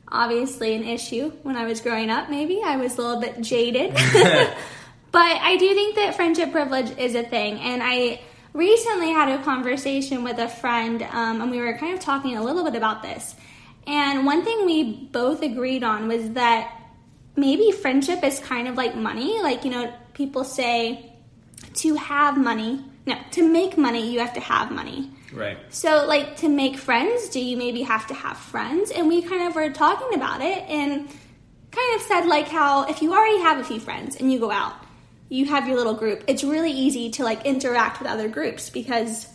obviously 0.09 0.75
an 0.75 0.83
issue 0.83 1.31
when 1.43 1.55
I 1.55 1.65
was 1.65 1.79
growing 1.79 2.09
up, 2.09 2.29
maybe. 2.29 2.61
I 2.63 2.75
was 2.75 2.97
a 2.97 3.01
little 3.01 3.21
bit 3.21 3.39
jaded. 3.39 3.93
but 3.93 4.01
I 5.21 5.55
do 5.57 5.73
think 5.73 5.95
that 5.95 6.15
friendship 6.15 6.51
privilege 6.51 6.97
is 6.97 7.15
a 7.15 7.23
thing. 7.23 7.59
And 7.59 7.81
I 7.81 8.19
recently 8.53 9.09
had 9.09 9.29
a 9.29 9.43
conversation 9.43 10.23
with 10.23 10.37
a 10.37 10.47
friend, 10.47 11.01
um, 11.03 11.41
and 11.41 11.51
we 11.51 11.59
were 11.59 11.77
kind 11.77 11.93
of 11.93 11.99
talking 11.99 12.37
a 12.37 12.43
little 12.43 12.63
bit 12.63 12.75
about 12.75 13.01
this. 13.01 13.35
And 13.85 14.25
one 14.25 14.45
thing 14.45 14.65
we 14.65 15.07
both 15.07 15.41
agreed 15.41 15.83
on 15.83 16.07
was 16.07 16.31
that 16.31 16.79
maybe 17.35 17.71
friendship 17.71 18.23
is 18.23 18.39
kind 18.39 18.67
of 18.67 18.75
like 18.75 18.95
money. 18.95 19.41
Like, 19.41 19.65
you 19.65 19.71
know, 19.71 19.93
people 20.13 20.43
say 20.43 21.11
to 21.75 21.95
have 21.95 22.37
money, 22.37 22.85
no, 23.05 23.17
to 23.31 23.47
make 23.47 23.77
money, 23.77 24.11
you 24.11 24.19
have 24.19 24.33
to 24.33 24.39
have 24.39 24.71
money. 24.71 25.11
Right. 25.33 25.57
So, 25.69 26.05
like, 26.05 26.37
to 26.37 26.49
make 26.49 26.77
friends, 26.77 27.29
do 27.29 27.39
you 27.39 27.57
maybe 27.57 27.81
have 27.81 28.07
to 28.07 28.13
have 28.13 28.37
friends? 28.37 28.91
And 28.91 29.07
we 29.07 29.23
kind 29.23 29.47
of 29.47 29.55
were 29.55 29.71
talking 29.71 30.13
about 30.13 30.41
it 30.41 30.63
and 30.69 31.09
kind 31.71 31.95
of 31.95 32.01
said, 32.03 32.27
like, 32.27 32.47
how 32.47 32.85
if 32.85 33.01
you 33.01 33.11
already 33.13 33.39
have 33.39 33.59
a 33.59 33.63
few 33.63 33.79
friends 33.79 34.15
and 34.15 34.31
you 34.31 34.39
go 34.39 34.51
out, 34.51 34.75
you 35.33 35.45
have 35.45 35.67
your 35.67 35.77
little 35.77 35.95
group, 35.95 36.23
it's 36.27 36.43
really 36.43 36.71
easy 36.71 37.09
to, 37.11 37.23
like, 37.23 37.45
interact 37.45 37.99
with 37.99 38.07
other 38.07 38.27
groups 38.27 38.69
because 38.69 39.27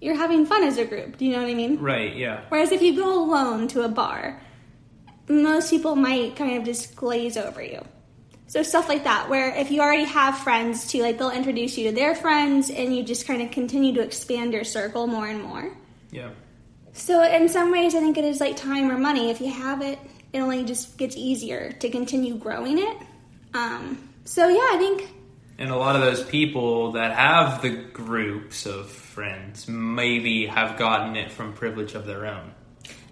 you're 0.00 0.16
having 0.16 0.46
fun 0.46 0.64
as 0.64 0.78
a 0.78 0.84
group. 0.84 1.18
Do 1.18 1.24
you 1.24 1.32
know 1.32 1.42
what 1.42 1.50
I 1.50 1.54
mean? 1.54 1.78
Right, 1.78 2.16
yeah. 2.16 2.44
Whereas 2.48 2.72
if 2.72 2.82
you 2.82 2.96
go 2.96 3.24
alone 3.24 3.68
to 3.68 3.82
a 3.82 3.88
bar, 3.88 4.40
most 5.28 5.70
people 5.70 5.96
might 5.96 6.36
kind 6.36 6.58
of 6.58 6.64
just 6.64 6.96
glaze 6.96 7.36
over 7.36 7.62
you. 7.62 7.84
So 8.46 8.62
stuff 8.62 8.88
like 8.88 9.04
that, 9.04 9.28
where 9.30 9.54
if 9.54 9.70
you 9.70 9.80
already 9.80 10.04
have 10.04 10.38
friends 10.38 10.86
too, 10.86 11.02
like 11.02 11.18
they'll 11.18 11.30
introduce 11.30 11.76
you 11.78 11.88
to 11.88 11.94
their 11.94 12.14
friends 12.14 12.70
and 12.70 12.94
you 12.94 13.02
just 13.02 13.26
kind 13.26 13.40
of 13.42 13.50
continue 13.50 13.94
to 13.94 14.00
expand 14.00 14.52
your 14.52 14.64
circle 14.64 15.06
more 15.06 15.26
and 15.26 15.42
more. 15.42 15.74
Yeah. 16.10 16.30
So 16.92 17.22
in 17.22 17.48
some 17.48 17.72
ways, 17.72 17.94
I 17.94 18.00
think 18.00 18.18
it 18.18 18.24
is 18.24 18.40
like 18.40 18.56
time 18.56 18.90
or 18.90 18.98
money. 18.98 19.30
If 19.30 19.40
you 19.40 19.50
have 19.50 19.82
it, 19.82 19.98
it 20.32 20.40
only 20.40 20.62
just 20.64 20.96
gets 20.98 21.16
easier 21.16 21.72
to 21.72 21.88
continue 21.88 22.36
growing 22.36 22.78
it. 22.78 22.96
Um, 23.54 24.10
so 24.24 24.48
yeah, 24.48 24.68
I 24.72 24.76
think 24.78 25.10
And 25.58 25.70
a 25.70 25.76
lot 25.76 25.94
of 25.94 26.02
those 26.02 26.22
people 26.22 26.92
that 26.92 27.16
have 27.16 27.62
the 27.62 27.70
groups 27.70 28.66
of 28.66 28.90
friends 28.90 29.68
maybe 29.68 30.46
have 30.46 30.76
gotten 30.78 31.16
it 31.16 31.30
from 31.30 31.52
privilege 31.52 31.94
of 31.94 32.06
their 32.06 32.26
own. 32.26 32.52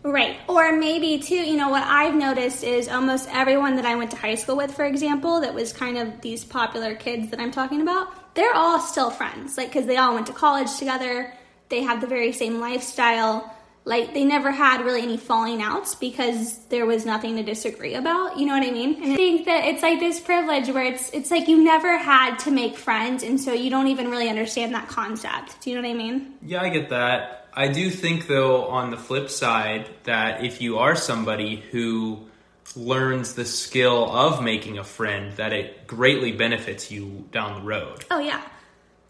Right. 0.02 0.38
Or 0.48 0.72
maybe 0.76 1.20
too, 1.20 1.36
you 1.36 1.56
know, 1.56 1.68
what 1.68 1.84
I've 1.84 2.16
noticed 2.16 2.64
is 2.64 2.88
almost 2.88 3.28
everyone 3.30 3.76
that 3.76 3.86
I 3.86 3.94
went 3.94 4.10
to 4.10 4.16
high 4.16 4.34
school 4.34 4.56
with, 4.56 4.74
for 4.74 4.84
example, 4.84 5.40
that 5.42 5.54
was 5.54 5.72
kind 5.72 5.96
of 5.96 6.20
these 6.20 6.44
popular 6.44 6.96
kids 6.96 7.30
that 7.30 7.38
I'm 7.38 7.52
talking 7.52 7.82
about, 7.82 8.34
they're 8.34 8.54
all 8.54 8.80
still 8.80 9.10
friends. 9.10 9.56
Like, 9.56 9.68
because 9.68 9.86
they 9.86 9.96
all 9.96 10.14
went 10.14 10.26
to 10.26 10.32
college 10.32 10.76
together, 10.76 11.32
they 11.68 11.82
have 11.82 12.00
the 12.00 12.08
very 12.08 12.32
same 12.32 12.58
lifestyle. 12.58 13.54
Like, 13.84 14.14
they 14.14 14.24
never 14.24 14.52
had 14.52 14.84
really 14.84 15.02
any 15.02 15.16
falling 15.16 15.60
outs 15.60 15.96
because 15.96 16.58
there 16.66 16.86
was 16.86 17.04
nothing 17.04 17.36
to 17.36 17.42
disagree 17.42 17.94
about. 17.94 18.38
You 18.38 18.46
know 18.46 18.56
what 18.56 18.66
I 18.66 18.70
mean? 18.70 19.02
And 19.02 19.12
I 19.12 19.16
think 19.16 19.46
that 19.46 19.64
it's 19.64 19.82
like 19.82 19.98
this 19.98 20.20
privilege 20.20 20.68
where 20.68 20.84
it's, 20.84 21.10
it's 21.10 21.30
like 21.32 21.48
you 21.48 21.64
never 21.64 21.98
had 21.98 22.36
to 22.40 22.52
make 22.52 22.76
friends, 22.76 23.22
and 23.24 23.40
so 23.40 23.52
you 23.52 23.70
don't 23.70 23.88
even 23.88 24.08
really 24.08 24.28
understand 24.28 24.72
that 24.74 24.88
concept. 24.88 25.60
Do 25.60 25.70
you 25.70 25.76
know 25.76 25.82
what 25.82 25.94
I 25.94 25.98
mean? 25.98 26.34
Yeah, 26.42 26.62
I 26.62 26.68
get 26.68 26.90
that. 26.90 27.48
I 27.54 27.68
do 27.68 27.90
think, 27.90 28.28
though, 28.28 28.66
on 28.66 28.90
the 28.90 28.96
flip 28.96 29.28
side, 29.28 29.90
that 30.04 30.44
if 30.44 30.62
you 30.62 30.78
are 30.78 30.94
somebody 30.94 31.56
who 31.72 32.28
learns 32.76 33.34
the 33.34 33.44
skill 33.44 34.10
of 34.10 34.42
making 34.42 34.78
a 34.78 34.84
friend, 34.84 35.36
that 35.36 35.52
it 35.52 35.86
greatly 35.86 36.32
benefits 36.32 36.90
you 36.90 37.28
down 37.32 37.60
the 37.60 37.66
road. 37.66 38.04
Oh 38.10 38.18
yeah. 38.18 38.42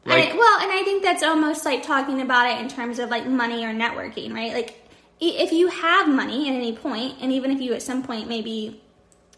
Like- 0.04 0.32
I, 0.32 0.36
well, 0.36 0.60
and 0.60 0.72
I 0.72 0.82
think 0.84 1.02
that's 1.02 1.22
almost 1.22 1.64
like 1.64 1.82
talking 1.82 2.20
about 2.20 2.50
it 2.50 2.60
in 2.60 2.68
terms 2.68 2.98
of 2.98 3.10
like 3.10 3.26
money 3.26 3.64
or 3.64 3.72
networking, 3.72 4.34
right? 4.34 4.52
Like 4.52 4.88
if 5.20 5.52
you 5.52 5.68
have 5.68 6.08
money 6.08 6.48
at 6.48 6.54
any 6.54 6.74
point, 6.74 7.16
and 7.20 7.32
even 7.32 7.50
if 7.50 7.60
you 7.60 7.72
at 7.74 7.82
some 7.82 8.02
point 8.02 8.28
maybe 8.28 8.80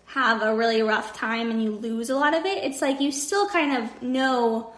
have 0.06 0.42
a 0.42 0.54
really 0.54 0.80
rough 0.80 1.14
time 1.14 1.50
and 1.50 1.62
you 1.62 1.72
lose 1.72 2.08
a 2.08 2.16
lot 2.16 2.34
of 2.34 2.44
it, 2.46 2.64
it's 2.64 2.80
like 2.80 3.00
you 3.00 3.12
still 3.12 3.48
kind 3.48 3.76
of 3.76 4.02
know 4.02 4.72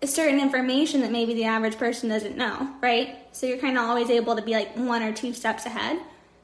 a 0.00 0.06
certain 0.06 0.40
information 0.40 1.02
that 1.02 1.12
maybe 1.12 1.34
the 1.34 1.44
average 1.44 1.78
person 1.78 2.08
doesn't 2.08 2.36
know, 2.36 2.68
right? 2.80 3.18
So 3.30 3.46
you're 3.46 3.58
kind 3.58 3.78
of 3.78 3.84
always 3.84 4.10
able 4.10 4.34
to 4.34 4.42
be 4.42 4.52
like 4.52 4.76
one 4.76 5.02
or 5.02 5.12
two 5.12 5.32
steps 5.32 5.64
ahead. 5.66 6.00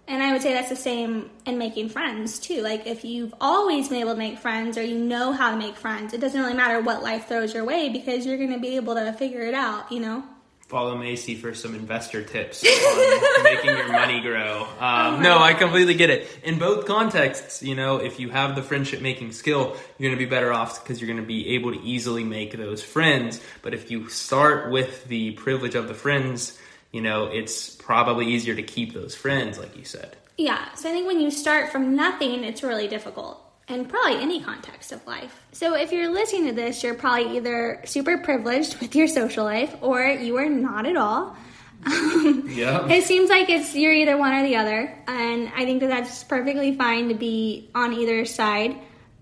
And 0.09 0.23
I 0.23 0.33
would 0.33 0.41
say 0.41 0.55
that's 0.55 0.71
the 0.71 0.77
same 0.77 1.31
in 1.45 1.59
making 1.59 1.91
friends 1.91 2.39
too. 2.39 2.63
Like 2.63 2.87
if 2.87 3.05
you've 3.05 3.35
always 3.41 3.89
been 3.89 3.99
able 3.99 4.13
to 4.13 4.19
make 4.19 4.39
friends 4.39 4.79
or 4.79 4.83
you 4.83 4.99
know 4.99 5.33
how 5.33 5.51
to 5.51 5.57
make 5.57 5.77
friends, 5.77 6.15
it 6.15 6.21
doesn't 6.21 6.41
really 6.41 6.55
matter 6.55 6.81
what 6.81 7.03
life 7.03 7.29
throws 7.29 7.53
your 7.53 7.65
way 7.65 7.91
because 7.91 8.25
you're 8.25 8.39
going 8.39 8.53
to 8.53 8.59
be 8.59 8.77
able 8.77 8.95
to 8.95 9.13
figure 9.13 9.43
it 9.43 9.55
out, 9.55 9.93
you 9.93 10.01
know? 10.01 10.25
follow 10.69 10.99
Macey 10.99 11.35
for 11.35 11.55
some 11.55 11.75
investor 11.75 12.23
tips 12.23 12.63
on 12.63 13.43
making 13.43 13.71
your 13.71 13.91
money 13.91 14.21
grow. 14.21 14.65
Um, 14.79 15.15
oh 15.15 15.21
no, 15.21 15.39
I 15.39 15.55
completely 15.55 15.95
get 15.95 16.11
it. 16.11 16.29
In 16.45 16.59
both 16.59 16.87
contexts, 16.87 17.63
you 17.63 17.75
know, 17.75 17.97
if 17.97 18.21
you 18.21 18.29
have 18.29 18.55
the 18.55 18.63
friendship 18.63 19.01
making 19.01 19.33
skill, 19.33 19.77
you're 19.99 20.11
going 20.11 20.19
to 20.19 20.25
be 20.25 20.29
better 20.29 20.53
off 20.53 20.83
because 20.83 21.01
you're 21.01 21.09
going 21.09 21.23
to 21.23 21.27
be 21.27 21.55
able 21.55 21.73
to 21.73 21.81
easily 21.81 22.23
make 22.23 22.53
those 22.53 22.83
friends. 22.83 23.41
But 23.63 23.73
if 23.73 23.91
you 23.91 24.11
start 24.11 24.71
with 24.71 25.07
the 25.07 25.31
privilege 25.33 25.75
of 25.75 25.89
the 25.89 25.95
friends, 25.95 26.59
you 26.93 27.01
know, 27.01 27.27
it's 27.27 27.75
probably 27.77 28.27
easier 28.27 28.55
to 28.55 28.63
keep 28.63 28.95
those 28.95 29.15
friends, 29.15 29.59
like 29.59 29.77
you 29.77 29.85
said. 29.85 30.17
Yeah, 30.37 30.73
so 30.75 30.89
I 30.89 30.93
think 30.93 31.07
when 31.07 31.21
you 31.21 31.31
start 31.31 31.71
from 31.71 31.97
nothing, 31.97 32.45
it's 32.45 32.63
really 32.63 32.89
difficult 32.89 33.45
and 33.69 33.89
probably 33.89 34.21
any 34.21 34.41
context 34.41 34.93
of 34.93 35.07
life. 35.07 35.43
So 35.53 35.75
if 35.75 35.93
you're 35.93 36.11
listening 36.11 36.47
to 36.47 36.53
this, 36.53 36.83
you're 36.83 36.95
probably 36.95 37.37
either 37.37 37.83
super 37.85 38.19
privileged 38.19 38.81
with 38.81 38.95
your 38.95 39.09
social 39.09 39.45
life 39.45 39.75
or 39.83 40.03
you 40.03 40.37
are 40.39 40.49
not 40.49 40.87
at 40.87 40.97
all. 40.97 41.37
yeah. 41.87 42.89
It 42.89 43.05
seems 43.05 43.31
like 43.31 43.51
it's 43.51 43.75
you're 43.75 43.93
either 43.93 44.17
one 44.17 44.33
or 44.33 44.43
the 44.43 44.57
other, 44.57 44.93
and 45.07 45.49
I 45.55 45.65
think 45.65 45.81
that 45.81 45.89
that's 45.89 46.25
perfectly 46.25 46.75
fine 46.75 47.09
to 47.09 47.15
be 47.15 47.71
on 47.75 47.93
either 47.93 48.25
side. 48.25 48.77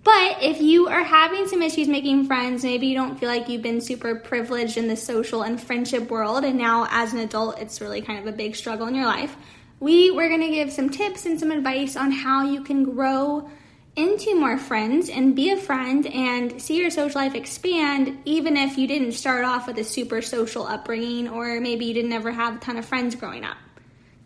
But 0.07 0.41
if 0.41 0.61
you 0.61 0.87
are 0.87 1.03
having 1.03 1.49
some 1.49 1.63
issues 1.63 1.89
making 1.89 2.29
friends, 2.29 2.63
maybe 2.63 2.87
you 2.87 2.95
don't 2.95 3.19
feel 3.19 3.29
like 3.29 3.49
you've 3.49 3.63
been 3.63 3.81
super 3.81 4.15
privileged 4.15 4.77
in 4.77 4.87
the 4.87 4.95
social 4.95 5.43
and 5.43 5.61
friendship 5.61 6.13
world, 6.13 6.45
and 6.45 6.57
now 6.57 6.87
as 6.93 7.13
an 7.13 7.19
adult, 7.19 7.59
it's 7.59 7.81
really 7.81 8.03
kind 8.03 8.21
of 8.21 8.33
a 8.33 8.37
big 8.37 8.55
struggle 8.55 8.87
in 8.87 8.95
your 8.95 9.07
life. 9.07 9.35
We 9.81 10.13
we're 10.13 10.29
gonna 10.29 10.51
give 10.51 10.71
some 10.71 10.91
tips 10.91 11.27
and 11.27 11.41
some 11.41 11.51
advice 11.51 11.97
on 11.97 12.13
how 12.13 12.45
you 12.45 12.63
can 12.63 12.85
grow 12.85 13.51
into 13.97 14.39
more 14.39 14.59
friends 14.59 15.09
and 15.09 15.35
be 15.35 15.51
a 15.51 15.57
friend 15.57 16.07
and 16.07 16.63
see 16.63 16.77
your 16.77 16.91
social 16.91 17.21
life 17.21 17.35
expand, 17.35 18.17
even 18.25 18.57
if 18.57 18.79
you 18.79 18.87
didn't 18.87 19.11
start 19.11 19.45
off 19.45 19.67
with 19.67 19.77
a 19.79 19.85
super 19.85 20.23
social 20.23 20.69
upbringing 20.69 21.29
or 21.29 21.61
maybe 21.61 21.85
you 21.85 21.95
didn't 21.95 22.13
ever 22.13 22.31
have 22.31 22.59
a 22.59 22.61
ton 22.61 22.77
of 22.77 22.85
friends 22.85 23.17
growing 23.17 23.45
up. 23.45 23.57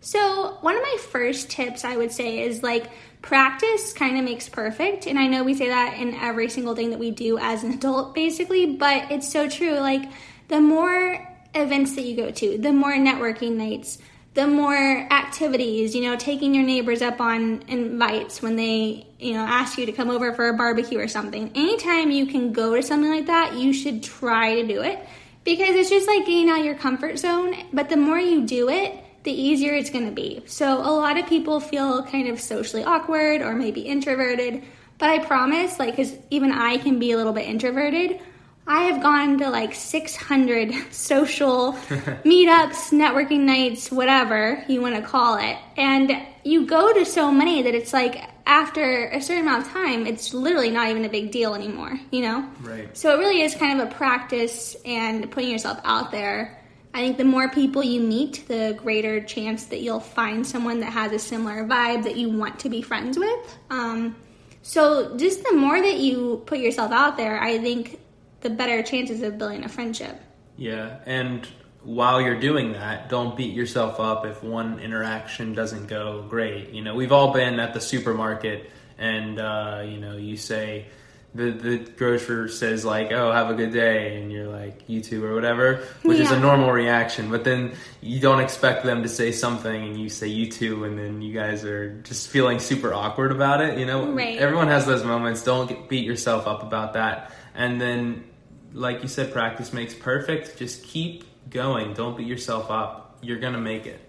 So, 0.01 0.57
one 0.63 0.77
of 0.77 0.83
my 0.83 0.97
first 1.11 1.51
tips 1.51 1.85
I 1.85 1.97
would 1.97 2.11
say 2.11 2.41
is 2.43 2.63
like 2.63 2.91
practice 3.21 3.93
kind 3.93 4.19
of 4.19 4.25
makes 4.25 4.49
perfect. 4.49 5.07
And 5.07 5.19
I 5.19 5.27
know 5.27 5.45
we 5.45 5.55
say 5.55 5.69
that 5.69 5.99
in 5.99 6.15
every 6.15 6.49
single 6.49 6.75
thing 6.75 6.91
that 6.91 6.99
we 6.99 7.11
do 7.11 7.39
as 7.39 7.65
an 7.65 7.73
adult, 7.73 8.15
basically, 8.15 8.77
but 8.77 9.11
it's 9.11 9.31
so 9.31 9.49
true. 9.49 9.79
Like, 9.79 10.11
the 10.49 10.61
more 10.61 11.27
events 11.55 11.95
that 11.97 12.03
you 12.03 12.17
go 12.17 12.31
to, 12.31 12.59
the 12.59 12.73
more 12.73 12.93
networking 12.93 13.57
nights, 13.57 13.99
the 14.35 14.47
more 14.47 14.77
activities, 15.11 15.95
you 15.95 16.03
know, 16.03 16.17
taking 16.17 16.55
your 16.55 16.65
neighbors 16.65 17.03
up 17.03 17.21
on 17.21 17.63
invites 17.69 18.41
when 18.41 18.57
they, 18.57 19.07
you 19.19 19.35
know, 19.35 19.41
ask 19.41 19.77
you 19.77 19.87
to 19.87 19.93
come 19.93 20.09
over 20.09 20.33
for 20.33 20.49
a 20.49 20.57
barbecue 20.57 20.99
or 20.99 21.09
something. 21.09 21.51
Anytime 21.55 22.11
you 22.11 22.27
can 22.27 22.53
go 22.53 22.77
to 22.77 22.83
something 22.83 23.11
like 23.11 23.27
that, 23.27 23.55
you 23.55 23.73
should 23.73 24.03
try 24.03 24.55
to 24.63 24.67
do 24.67 24.83
it 24.83 25.01
because 25.45 25.71
it's 25.71 25.91
just 25.91 26.07
like 26.07 26.27
getting 26.27 26.49
out 26.49 26.61
of 26.61 26.65
your 26.65 26.77
comfort 26.77 27.19
zone. 27.19 27.55
But 27.73 27.89
the 27.89 27.97
more 27.97 28.19
you 28.19 28.47
do 28.47 28.69
it, 28.69 29.05
the 29.23 29.33
easier 29.33 29.75
it's 29.75 29.91
going 29.91 30.07
to 30.07 30.13
be. 30.13 30.43
So 30.47 30.79
a 30.79 30.93
lot 30.93 31.19
of 31.19 31.27
people 31.27 31.61
feel 31.61 32.03
kind 32.05 32.29
of 32.29 32.41
socially 32.41 32.85
awkward 32.85 33.43
or 33.43 33.55
maybe 33.55 33.83
introverted. 33.83 34.63
But 34.99 35.11
I 35.11 35.19
promise, 35.25 35.79
like, 35.79 35.97
because 35.97 36.15
even 36.31 36.53
I 36.53 36.79
can 36.79 36.99
be 36.99 37.13
a 37.13 37.17
little 37.17 37.33
bit 37.33 37.47
introverted, 37.47 38.21
I 38.67 38.85
have 38.85 39.03
gone 39.03 39.39
to 39.39 39.51
like 39.51 39.75
600 39.75 40.75
social 40.93 41.73
meetups, 42.25 42.93
networking 42.93 43.41
nights, 43.41 43.91
whatever 43.91 44.63
you 44.69 44.81
want 44.81 44.97
to 44.97 45.03
call 45.03 45.39
it. 45.39 45.57
And 45.77 46.13
you 46.45 46.67
go 46.67 46.93
to 46.93 47.05
so 47.05 47.33
many 47.33 47.63
that 47.63 47.75
it's 47.75 47.93
like 47.93 48.23
after 48.47 49.07
a 49.09 49.21
certain 49.21 49.43
amount 49.43 49.67
of 49.67 49.73
time, 49.73 50.07
it's 50.07 50.35
literally 50.35 50.71
not 50.71 50.89
even 50.89 51.05
a 51.05 51.09
big 51.09 51.31
deal 51.31 51.55
anymore, 51.55 51.99
you 52.11 52.23
know? 52.23 52.49
Right. 52.61 52.97
So 52.97 53.15
it 53.15 53.19
really 53.19 53.43
is 53.43 53.55
kind 53.55 53.81
of 53.81 53.89
a 53.89 53.95
practice 53.95 54.77
and 54.85 55.31
putting 55.31 55.51
yourself 55.51 55.81
out 55.85 56.11
there. 56.11 56.60
I 56.93 56.99
think 56.99 57.19
the 57.19 57.25
more 57.25 57.49
people 57.49 57.85
you 57.85 58.01
meet, 58.01 58.45
the 58.49 58.77
greater 58.77 59.23
chance 59.23 59.67
that 59.67 59.81
you'll 59.81 60.01
find 60.01 60.47
someone 60.47 60.81
that 60.81 60.93
has 60.93 61.13
a 61.13 61.19
similar 61.19 61.65
vibe 61.65 62.03
that 62.03 62.17
you 62.17 62.31
want 62.31 62.59
to 62.61 62.69
be 62.69 62.83
friends 62.83 63.19
with. 63.19 63.59
Um, 63.71 64.17
so 64.63 65.17
just 65.17 65.45
the 65.45 65.55
more 65.55 65.81
that 65.81 65.99
you 65.99 66.43
put 66.47 66.59
yourself 66.59 66.91
out 66.91 67.17
there, 67.17 67.41
I 67.41 67.59
think 67.59 68.01
the 68.41 68.51
better 68.51 68.83
chances 68.83 69.23
of 69.23 69.39
building 69.39 69.65
a 69.65 69.69
friendship. 69.69 70.21
Yeah, 70.57 70.99
and 71.07 71.47
while 71.83 72.21
you're 72.21 72.41
doing 72.41 72.73
that, 72.73 73.09
don't 73.09 73.37
beat 73.37 73.55
yourself 73.55 74.01
up 74.01 74.27
if 74.27 74.43
one 74.43 74.79
interaction 74.81 75.55
doesn't 75.55 75.87
go 75.87 76.27
great. 76.29 76.71
You 76.71 76.83
know, 76.83 76.95
we've 76.95 77.13
all 77.13 77.33
been 77.33 77.59
at 77.61 77.73
the 77.73 77.81
supermarket 77.81 78.71
and, 78.99 79.39
uh, 79.39 79.83
you 79.87 79.99
know, 79.99 80.17
you 80.17 80.37
say, 80.37 80.87
the, 81.35 81.51
the 81.51 81.79
grocer 81.79 82.49
says 82.49 82.85
like, 82.85 83.13
"Oh, 83.13 83.31
have 83.31 83.51
a 83.51 83.55
good 83.55 83.73
day," 83.73 84.21
and 84.21 84.33
you're 84.33 84.49
like, 84.49 84.83
"You 84.89 85.01
too," 85.01 85.25
or 85.25 85.35
whatever, 85.35 85.85
which 86.03 86.19
yeah. 86.19 86.25
is 86.25 86.31
a 86.33 86.41
normal 86.41 86.73
reaction. 86.73 87.31
But 87.31 87.45
then 87.45 87.73
you 88.01 88.21
don't 88.21 88.41
expect 88.41 88.85
them 88.85 89.03
to 89.03 89.09
say 89.09 89.33
something, 89.33 89.85
and 89.85 90.01
you 90.01 90.09
say 90.09 90.27
"You 90.27 90.51
too," 90.51 90.85
and 90.85 90.99
then 90.99 91.23
you 91.23 91.33
guys 91.33 91.65
are 91.65 92.01
just 92.03 92.29
feeling 92.29 92.59
super 92.59 92.93
awkward 92.93 93.31
about 93.31 93.61
it. 93.61 93.79
You 93.79 93.87
know, 93.87 94.13
right. 94.13 94.39
everyone 94.39 94.69
has 94.69 94.87
those 94.87 95.05
moments. 95.05 95.45
Don't 95.45 95.69
get, 95.69 95.89
beat 95.89 96.05
yourself 96.05 96.47
up 96.47 96.63
about 96.63 96.95
that. 96.95 97.33
And 97.55 97.81
then 97.81 98.25
like 98.73 99.03
you 99.03 99.09
said, 99.09 99.33
practice 99.33 99.73
makes 99.73 99.95
perfect. 99.95 100.59
Just 100.59 100.85
keep 100.85 101.25
going. 101.51 101.95
Don't 101.95 102.17
beat 102.17 102.27
yourself 102.27 102.71
up. 102.71 103.19
You're 103.23 103.41
to 103.41 103.53
make 103.53 103.87
it. 103.87 104.01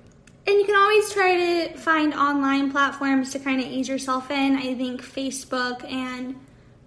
And 0.47 0.55
you 0.57 0.65
can 0.65 0.75
always 0.75 1.11
try 1.11 1.35
to 1.35 1.77
find 1.77 2.13
online 2.13 2.71
platforms 2.71 3.31
to 3.31 3.39
kind 3.39 3.61
of 3.61 3.67
ease 3.67 3.87
yourself 3.87 4.31
in. 4.31 4.55
I 4.57 4.73
think 4.73 5.01
Facebook 5.01 5.83
and, 5.89 6.35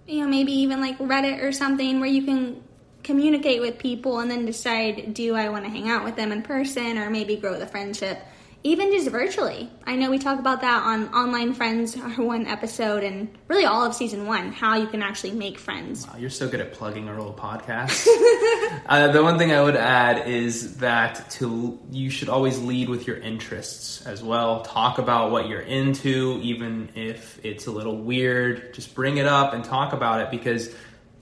you 0.07 0.21
know, 0.21 0.27
maybe 0.27 0.51
even 0.51 0.81
like 0.81 0.97
Reddit 0.99 1.41
or 1.41 1.51
something 1.51 1.99
where 1.99 2.09
you 2.09 2.23
can 2.23 2.63
communicate 3.03 3.61
with 3.61 3.77
people 3.77 4.19
and 4.19 4.31
then 4.31 4.45
decide 4.45 5.13
do 5.13 5.35
I 5.35 5.49
want 5.49 5.63
to 5.65 5.69
hang 5.69 5.89
out 5.89 6.03
with 6.03 6.15
them 6.15 6.31
in 6.31 6.41
person 6.41 6.97
or 6.97 7.09
maybe 7.09 7.35
grow 7.35 7.59
the 7.59 7.67
friendship 7.67 8.19
even 8.65 8.91
just 8.91 9.07
virtually. 9.09 9.69
I 9.85 9.95
know 9.95 10.09
we 10.09 10.17
talk 10.17 10.39
about 10.39 10.61
that 10.61 10.83
on 10.83 11.13
Online 11.13 11.53
Friends, 11.53 11.95
our 11.95 12.09
one 12.23 12.47
episode, 12.47 13.03
and 13.03 13.29
really 13.47 13.63
all 13.63 13.85
of 13.85 13.93
season 13.93 14.25
one, 14.25 14.51
how 14.51 14.75
you 14.75 14.87
can 14.87 15.03
actually 15.03 15.33
make 15.33 15.59
friends. 15.59 16.07
Wow, 16.07 16.15
you're 16.17 16.31
so 16.31 16.49
good 16.49 16.59
at 16.59 16.73
plugging 16.73 17.07
our 17.07 17.19
old 17.19 17.37
podcast. 17.37 18.07
uh, 18.87 19.09
the 19.09 19.21
one 19.21 19.37
thing 19.37 19.51
I 19.51 19.61
would 19.61 19.75
add 19.75 20.27
is 20.27 20.77
that 20.77 21.29
to 21.31 21.79
you 21.91 22.09
should 22.09 22.27
always 22.27 22.59
lead 22.59 22.89
with 22.89 23.05
your 23.05 23.17
interests 23.17 24.03
as 24.07 24.23
well. 24.23 24.63
Talk 24.63 24.97
about 24.97 25.29
what 25.29 25.47
you're 25.47 25.61
into, 25.61 26.39
even 26.41 26.89
if 26.95 27.39
it's 27.45 27.67
a 27.67 27.71
little 27.71 27.97
weird. 27.97 28.73
Just 28.73 28.95
bring 28.95 29.17
it 29.17 29.27
up 29.27 29.53
and 29.53 29.63
talk 29.63 29.93
about 29.93 30.21
it 30.21 30.31
because 30.31 30.73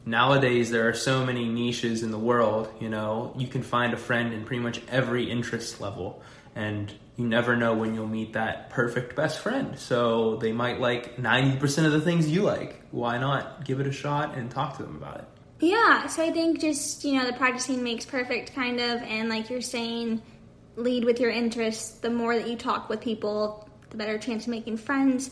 nowadays 0.05 0.71
there 0.71 0.88
are 0.88 0.93
so 0.93 1.25
many 1.25 1.43
niches 1.43 2.03
in 2.03 2.12
the 2.12 2.17
world. 2.17 2.71
You 2.79 2.88
know, 2.88 3.33
you 3.38 3.47
can 3.47 3.63
find 3.63 3.93
a 3.93 3.97
friend 3.97 4.33
in 4.33 4.45
pretty 4.45 4.63
much 4.63 4.79
every 4.88 5.29
interest 5.29 5.81
level 5.81 6.23
and 6.55 6.93
you 7.15 7.27
never 7.27 7.55
know 7.55 7.74
when 7.74 7.93
you'll 7.93 8.08
meet 8.08 8.34
that 8.34 8.70
perfect 8.70 9.15
best 9.15 9.39
friend. 9.39 9.77
So 9.77 10.38
they 10.38 10.51
might 10.51 10.79
like 10.79 11.17
90% 11.17 11.86
of 11.86 11.91
the 11.91 12.01
things 12.01 12.27
you 12.29 12.41
like. 12.41 12.82
Why 12.91 13.17
not 13.17 13.65
give 13.65 13.79
it 13.79 13.88
a 13.88 13.91
shot 13.91 14.36
and 14.36 14.50
talk 14.50 14.77
to 14.77 14.84
them 14.84 14.96
about 14.96 15.20
it? 15.20 15.25
Yeah, 15.60 16.08
so 16.08 16.24
I 16.24 16.32
think 16.32 16.60
just, 16.60 17.05
you 17.05 17.13
know, 17.17 17.25
the 17.25 17.34
practicing 17.34 17.84
makes 17.84 18.05
perfect 18.05 18.53
kind 18.53 18.79
of, 18.79 19.01
and 19.03 19.29
like 19.29 19.50
you're 19.50 19.62
saying, 19.62 20.22
lead 20.75 21.05
with 21.05 21.20
your 21.20 21.29
interests. 21.29 22.00
The 22.00 22.10
more 22.10 22.36
that 22.36 22.48
you 22.50 22.58
talk 22.58 22.89
with 22.89 23.00
people, 23.00 23.70
the 23.89 23.98
better 23.98 24.17
chance 24.17 24.43
of 24.43 24.50
making 24.50 24.77
friends. 24.77 25.29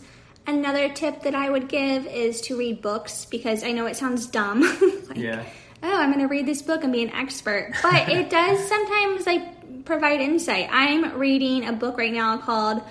Another 0.47 0.89
tip 0.89 1.23
that 1.23 1.35
I 1.35 1.49
would 1.49 1.67
give 1.67 2.05
is 2.05 2.41
to 2.41 2.57
read 2.57 2.81
books 2.81 3.25
because 3.25 3.63
I 3.63 3.71
know 3.71 3.87
it 3.87 3.95
sounds 3.95 4.27
dumb. 4.27 4.61
like, 5.09 5.17
yeah. 5.17 5.43
Oh, 5.83 5.99
I'm 5.99 6.11
going 6.11 6.19
to 6.25 6.27
read 6.27 6.45
this 6.45 6.61
book 6.61 6.83
and 6.83 6.93
be 6.93 7.03
an 7.03 7.09
expert. 7.09 7.73
But 7.81 8.09
it 8.09 8.29
does 8.29 8.67
sometimes 8.67 9.25
like 9.25 9.60
provide 9.91 10.21
insight. 10.21 10.69
I'm 10.71 11.19
reading 11.19 11.67
a 11.67 11.73
book 11.73 11.97
right 11.97 12.13
now 12.13 12.37
called 12.37 12.81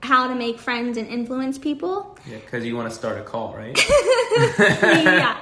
How 0.00 0.28
to 0.28 0.34
Make 0.34 0.58
Friends 0.58 0.96
and 0.96 1.06
Influence 1.06 1.58
People. 1.58 2.16
Yeah, 2.26 2.38
because 2.38 2.64
you 2.64 2.74
want 2.74 2.88
to 2.88 2.94
start 2.94 3.18
a 3.18 3.22
call, 3.22 3.54
right? 3.54 3.78
yeah. 4.58 5.38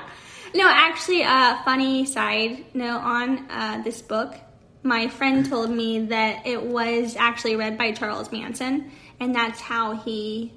No, 0.52 0.68
actually, 0.68 1.22
a 1.22 1.28
uh, 1.28 1.62
funny 1.62 2.06
side 2.06 2.64
note 2.74 3.02
on 3.02 3.48
uh, 3.48 3.82
this 3.84 4.02
book. 4.02 4.34
My 4.82 5.06
friend 5.06 5.48
told 5.48 5.70
me 5.70 6.06
that 6.06 6.44
it 6.44 6.60
was 6.60 7.14
actually 7.14 7.54
read 7.54 7.78
by 7.78 7.92
Charles 7.92 8.32
Manson, 8.32 8.90
and 9.20 9.32
that's 9.32 9.60
how 9.60 9.94
he 9.98 10.54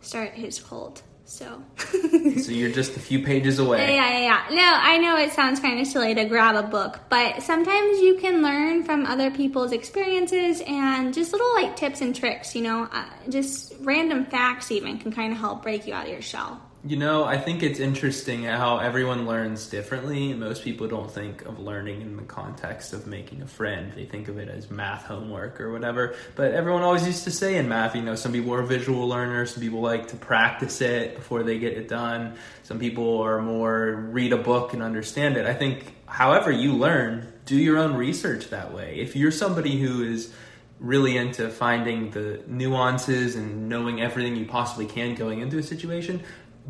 started 0.00 0.34
his 0.34 0.60
cult. 0.60 1.02
So. 1.28 1.62
so 1.76 2.52
you're 2.52 2.70
just 2.70 2.96
a 2.96 3.00
few 3.00 3.22
pages 3.22 3.58
away. 3.58 3.94
Yeah, 3.94 4.18
yeah, 4.18 4.46
yeah. 4.48 4.56
No, 4.56 4.62
I 4.64 4.96
know 4.96 5.18
it 5.18 5.30
sounds 5.32 5.60
kind 5.60 5.78
of 5.78 5.86
silly 5.86 6.14
to 6.14 6.24
grab 6.24 6.56
a 6.56 6.66
book, 6.66 7.00
but 7.10 7.42
sometimes 7.42 8.00
you 8.00 8.16
can 8.16 8.40
learn 8.40 8.82
from 8.82 9.04
other 9.04 9.30
people's 9.30 9.72
experiences 9.72 10.62
and 10.66 11.12
just 11.12 11.32
little 11.32 11.52
like 11.52 11.76
tips 11.76 12.00
and 12.00 12.16
tricks. 12.16 12.56
You 12.56 12.62
know, 12.62 12.88
uh, 12.90 13.04
just 13.28 13.74
random 13.80 14.24
facts 14.24 14.72
even 14.72 14.98
can 14.98 15.12
kind 15.12 15.30
of 15.30 15.38
help 15.38 15.62
break 15.62 15.86
you 15.86 15.92
out 15.92 16.06
of 16.06 16.12
your 16.12 16.22
shell. 16.22 16.62
You 16.88 16.96
know, 16.96 17.24
I 17.26 17.36
think 17.36 17.62
it's 17.62 17.80
interesting 17.80 18.44
how 18.44 18.78
everyone 18.78 19.26
learns 19.26 19.66
differently. 19.66 20.32
Most 20.32 20.64
people 20.64 20.88
don't 20.88 21.10
think 21.10 21.44
of 21.44 21.58
learning 21.58 22.00
in 22.00 22.16
the 22.16 22.22
context 22.22 22.94
of 22.94 23.06
making 23.06 23.42
a 23.42 23.46
friend. 23.46 23.92
They 23.92 24.06
think 24.06 24.28
of 24.28 24.38
it 24.38 24.48
as 24.48 24.70
math 24.70 25.04
homework 25.04 25.60
or 25.60 25.70
whatever. 25.70 26.14
But 26.34 26.52
everyone 26.52 26.80
always 26.80 27.06
used 27.06 27.24
to 27.24 27.30
say 27.30 27.56
in 27.56 27.68
math, 27.68 27.94
you 27.94 28.00
know, 28.00 28.14
some 28.14 28.32
people 28.32 28.54
are 28.54 28.62
visual 28.62 29.06
learners, 29.06 29.52
some 29.52 29.62
people 29.62 29.82
like 29.82 30.08
to 30.08 30.16
practice 30.16 30.80
it 30.80 31.16
before 31.16 31.42
they 31.42 31.58
get 31.58 31.74
it 31.74 31.88
done. 31.88 32.38
Some 32.62 32.78
people 32.78 33.20
are 33.20 33.42
more 33.42 34.08
read 34.10 34.32
a 34.32 34.38
book 34.38 34.72
and 34.72 34.82
understand 34.82 35.36
it. 35.36 35.44
I 35.44 35.52
think 35.52 35.94
however 36.06 36.50
you 36.50 36.72
learn, 36.72 37.30
do 37.44 37.56
your 37.56 37.76
own 37.76 37.96
research 37.96 38.48
that 38.48 38.72
way. 38.72 38.98
If 38.98 39.14
you're 39.14 39.30
somebody 39.30 39.78
who 39.78 40.04
is 40.04 40.32
really 40.80 41.16
into 41.16 41.50
finding 41.50 42.10
the 42.12 42.40
nuances 42.46 43.34
and 43.34 43.68
knowing 43.68 44.00
everything 44.00 44.36
you 44.36 44.46
possibly 44.46 44.86
can 44.86 45.14
going 45.16 45.40
into 45.40 45.58
a 45.58 45.62
situation, 45.62 46.22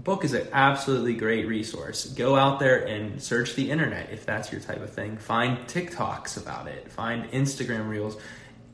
book 0.05 0.25
is 0.25 0.33
an 0.33 0.49
absolutely 0.53 1.15
great 1.15 1.47
resource. 1.47 2.07
Go 2.07 2.37
out 2.37 2.59
there 2.61 2.87
and 2.87 3.21
search 3.23 3.55
the 3.55 3.71
internet 3.71 4.11
if 4.11 4.25
that's 4.25 4.53
your 4.53 4.61
type 4.61 4.81
of 4.81 4.93
thing. 4.93 5.17
Find 5.19 5.59
TikToks 5.67 6.37
about 6.37 6.69
it. 6.69 6.91
Find 6.91 7.31
Instagram 7.33 7.89
reels, 7.89 8.17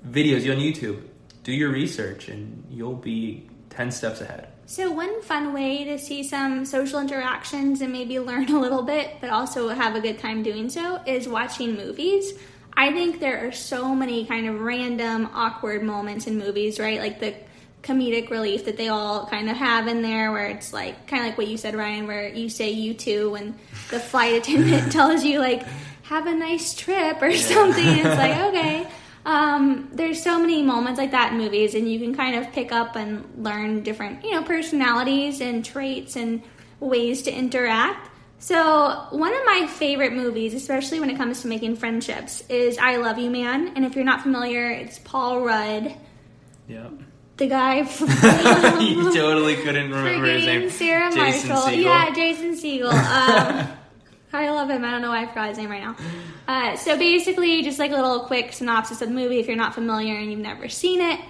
videos 0.06 0.50
on 0.50 0.58
YouTube. 0.60 1.02
Do 1.42 1.52
your 1.52 1.70
research 1.70 2.28
and 2.28 2.64
you'll 2.70 2.94
be 2.94 3.48
10 3.70 3.90
steps 3.90 4.20
ahead. 4.20 4.48
So, 4.66 4.90
one 4.90 5.20
fun 5.20 5.52
way 5.52 5.84
to 5.84 5.98
see 5.98 6.22
some 6.22 6.64
social 6.64 6.98
interactions 6.98 7.82
and 7.82 7.92
maybe 7.92 8.18
learn 8.18 8.48
a 8.48 8.58
little 8.58 8.82
bit, 8.82 9.16
but 9.20 9.28
also 9.28 9.68
have 9.68 9.94
a 9.94 10.00
good 10.00 10.18
time 10.18 10.42
doing 10.42 10.70
so, 10.70 11.02
is 11.06 11.28
watching 11.28 11.76
movies. 11.76 12.32
I 12.76 12.90
think 12.92 13.20
there 13.20 13.46
are 13.46 13.52
so 13.52 13.94
many 13.94 14.24
kind 14.24 14.48
of 14.48 14.60
random, 14.60 15.28
awkward 15.34 15.82
moments 15.82 16.26
in 16.26 16.38
movies, 16.38 16.80
right? 16.80 16.98
Like 16.98 17.20
the 17.20 17.34
comedic 17.84 18.30
relief 18.30 18.64
that 18.64 18.76
they 18.76 18.88
all 18.88 19.26
kind 19.26 19.48
of 19.48 19.56
have 19.56 19.86
in 19.86 20.02
there 20.02 20.32
where 20.32 20.48
it's 20.48 20.72
like 20.72 21.06
kind 21.06 21.22
of 21.22 21.28
like 21.28 21.38
what 21.38 21.46
you 21.46 21.56
said 21.56 21.74
ryan 21.74 22.06
where 22.06 22.28
you 22.28 22.48
say 22.48 22.70
you 22.70 22.94
too 22.94 23.30
when 23.30 23.54
the 23.90 24.00
flight 24.00 24.34
attendant 24.34 24.90
tells 24.98 25.22
you 25.22 25.38
like 25.38 25.64
have 26.04 26.26
a 26.26 26.34
nice 26.34 26.74
trip 26.74 27.20
or 27.20 27.32
something. 27.32 27.84
It's 27.84 28.04
like 28.04 28.36
okay. 28.48 28.86
Um, 29.26 29.88
there's 29.92 30.22
so 30.22 30.38
many 30.38 30.62
moments 30.62 30.98
like 30.98 31.12
that 31.12 31.32
in 31.32 31.38
movies 31.38 31.74
and 31.74 31.90
you 31.90 31.98
can 31.98 32.14
kind 32.14 32.36
of 32.36 32.52
pick 32.52 32.72
up 32.72 32.94
and 32.94 33.24
learn 33.38 33.82
different 33.82 34.22
you 34.22 34.32
know 34.32 34.42
personalities 34.42 35.40
and 35.40 35.64
traits 35.64 36.16
and 36.16 36.42
ways 36.78 37.22
to 37.22 37.32
interact. 37.32 38.10
So 38.38 39.06
one 39.10 39.32
of 39.32 39.40
my 39.46 39.66
favorite 39.66 40.12
movies 40.12 40.52
especially 40.52 41.00
when 41.00 41.08
it 41.08 41.16
comes 41.16 41.40
to 41.40 41.48
making 41.48 41.76
friendships 41.76 42.42
is 42.48 42.76
i 42.76 42.96
love 42.96 43.18
you 43.18 43.30
man. 43.30 43.72
And 43.74 43.86
if 43.86 43.96
you're 43.96 44.04
not 44.04 44.20
familiar 44.20 44.70
it's 44.70 44.98
paul 44.98 45.40
rudd. 45.40 45.94
Yep. 46.68 46.92
The 47.36 47.46
guy 47.48 47.84
from 47.84 48.08
you 48.80 49.12
totally 49.14 49.56
couldn't 49.56 49.90
remember 49.90 50.26
his 50.26 50.46
name. 50.46 50.70
Sarah 50.70 51.12
Jason 51.12 51.48
Marshall. 51.48 51.72
Segel. 51.72 51.82
Yeah, 51.82 52.14
Jason 52.14 52.52
Segel. 52.52 52.92
Um, 54.34 54.40
I 54.46 54.50
love 54.50 54.68
him. 54.68 54.84
I 54.84 54.90
don't 54.90 55.00
know 55.00 55.10
why 55.10 55.22
I 55.22 55.26
forgot 55.26 55.50
his 55.50 55.58
name 55.58 55.70
right 55.70 55.82
now. 55.82 55.96
Uh, 56.48 56.76
so 56.76 56.98
basically, 56.98 57.62
just 57.62 57.78
like 57.78 57.92
a 57.92 57.94
little 57.94 58.20
quick 58.20 58.52
synopsis 58.52 59.00
of 59.00 59.08
the 59.08 59.14
movie 59.14 59.38
if 59.38 59.46
you're 59.46 59.56
not 59.56 59.74
familiar 59.74 60.16
and 60.16 60.28
you've 60.28 60.40
never 60.40 60.68
seen 60.68 61.00
it. 61.00 61.20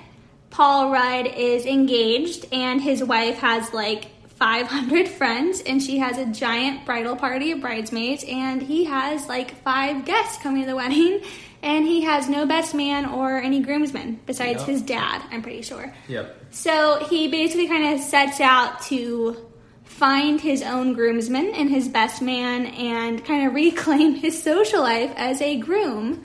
Paul 0.49 0.91
Rudd 0.91 1.27
is 1.27 1.67
engaged, 1.67 2.47
and 2.51 2.81
his 2.81 3.05
wife 3.05 3.39
has 3.39 3.75
like 3.75 4.07
500 4.37 5.09
friends, 5.21 5.61
and 5.61 5.83
she 5.83 5.99
has 5.99 6.17
a 6.17 6.27
giant 6.27 6.87
bridal 6.87 7.17
party 7.17 7.51
of 7.53 7.61
bridesmaids, 7.61 8.25
and 8.27 8.63
he 8.63 8.85
has 8.85 9.29
like 9.29 9.55
five 9.63 10.05
guests 10.07 10.43
coming 10.43 10.63
to 10.63 10.69
the 10.69 10.77
wedding, 10.77 11.21
and 11.65 11.85
he 11.87 12.03
has 12.03 12.29
no 12.29 12.47
best 12.47 12.75
man 12.75 13.07
or 13.07 13.39
any 13.39 13.61
groomsmen 13.61 14.21
besides 14.27 14.61
Yep. 14.61 14.69
his 14.69 14.83
dad, 14.83 15.23
I'm 15.33 15.43
pretty 15.43 15.63
sure. 15.63 15.93
Yep. 16.09 16.37
So 16.51 17.05
he 17.11 17.27
basically 17.29 17.67
kind 17.67 17.95
of 17.95 18.01
sets 18.01 18.41
out 18.41 18.83
to 18.83 19.37
find 19.83 20.41
his 20.41 20.63
own 20.63 20.93
groomsman 20.93 21.53
and 21.55 21.69
his 21.71 21.89
best 21.89 22.21
man 22.23 22.67
and 22.67 23.25
kind 23.25 23.47
of 23.47 23.55
reclaim 23.65 24.15
his 24.15 24.41
social 24.41 24.81
life 24.83 25.13
as 25.17 25.41
a 25.41 25.57
groom. 25.57 26.23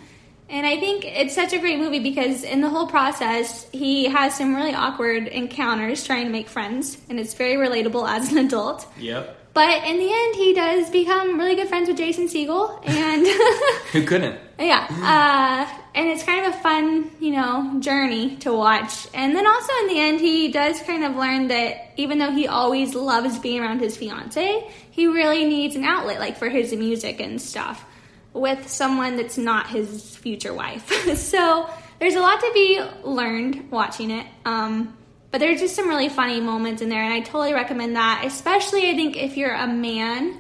And 0.50 0.66
I 0.66 0.80
think 0.80 1.06
it's 1.06 1.36
such 1.36 1.54
a 1.54 1.60
great 1.60 1.78
movie 1.78 2.00
because 2.00 2.44
in 2.44 2.62
the 2.62 2.70
whole 2.70 2.88
process, 2.88 3.68
he 3.72 4.06
has 4.06 4.36
some 4.36 4.56
really 4.56 4.74
awkward 4.74 5.28
encounters 5.28 6.04
trying 6.04 6.26
to 6.26 6.32
make 6.32 6.50
friends, 6.50 6.98
and 7.08 7.20
it's 7.20 7.36
very 7.36 7.54
relatable 7.56 8.10
as 8.10 8.32
an 8.32 8.40
adult. 8.40 8.88
Yep. 8.98 9.36
But 9.54 9.84
in 9.84 9.98
the 10.00 10.12
end, 10.12 10.36
he 10.36 10.54
does 10.56 10.90
become 10.90 11.38
really 11.38 11.56
good 11.56 11.68
friends 11.70 11.88
with 11.88 11.98
Jason 11.98 12.26
Segel, 12.28 12.80
and 12.88 13.28
Who 13.94 14.04
couldn't? 14.08 14.40
Yeah, 14.60 14.88
uh, 14.90 15.82
and 15.96 16.10
it's 16.10 16.24
kind 16.24 16.46
of 16.46 16.54
a 16.54 16.58
fun, 16.58 17.12
you 17.20 17.32
know, 17.32 17.80
journey 17.80 18.36
to 18.38 18.54
watch. 18.54 19.08
And 19.14 19.36
then 19.36 19.48
also 19.48 19.72
in 19.82 19.88
the 19.88 20.00
end, 20.00 20.20
he 20.20 20.52
does 20.52 20.82
kind 20.82 21.04
of 21.04 21.16
learn 21.16 21.48
that 21.48 21.94
even 21.98 22.18
though 22.18 22.32
he 22.32 22.48
always 22.48 22.94
loves 22.94 23.40
being 23.40 23.62
around 23.62 23.80
his 23.80 23.96
fiance, 23.96 24.70
he 24.92 25.08
really 25.08 25.46
needs 25.46 25.76
an 25.76 25.86
outlet, 25.86 26.20
like 26.20 26.38
for 26.38 26.50
his 26.50 26.74
music 26.74 27.22
and 27.22 27.42
stuff, 27.42 27.86
with 28.34 28.68
someone 28.68 29.16
that's 29.16 29.38
not 29.38 29.70
his 29.70 30.16
future 30.18 30.54
wife. 30.54 30.92
so 31.18 31.70
there's 32.00 32.16
a 32.16 32.22
lot 32.22 32.40
to 32.42 32.52
be 32.54 32.82
learned 33.04 33.72
watching 33.72 34.12
it. 34.12 34.28
Um, 34.46 34.98
but 35.32 35.40
there's 35.40 35.60
just 35.60 35.76
some 35.76 35.88
really 35.88 36.10
funny 36.10 36.42
moments 36.42 36.82
in 36.82 36.90
there, 36.90 37.04
and 37.04 37.14
I 37.14 37.22
totally 37.22 37.54
recommend 37.54 37.96
that, 37.96 38.24
especially 38.26 38.90
I 38.90 38.96
think 38.96 39.16
if 39.16 39.38
you're 39.38 39.54
a 39.54 39.68
man 39.68 40.38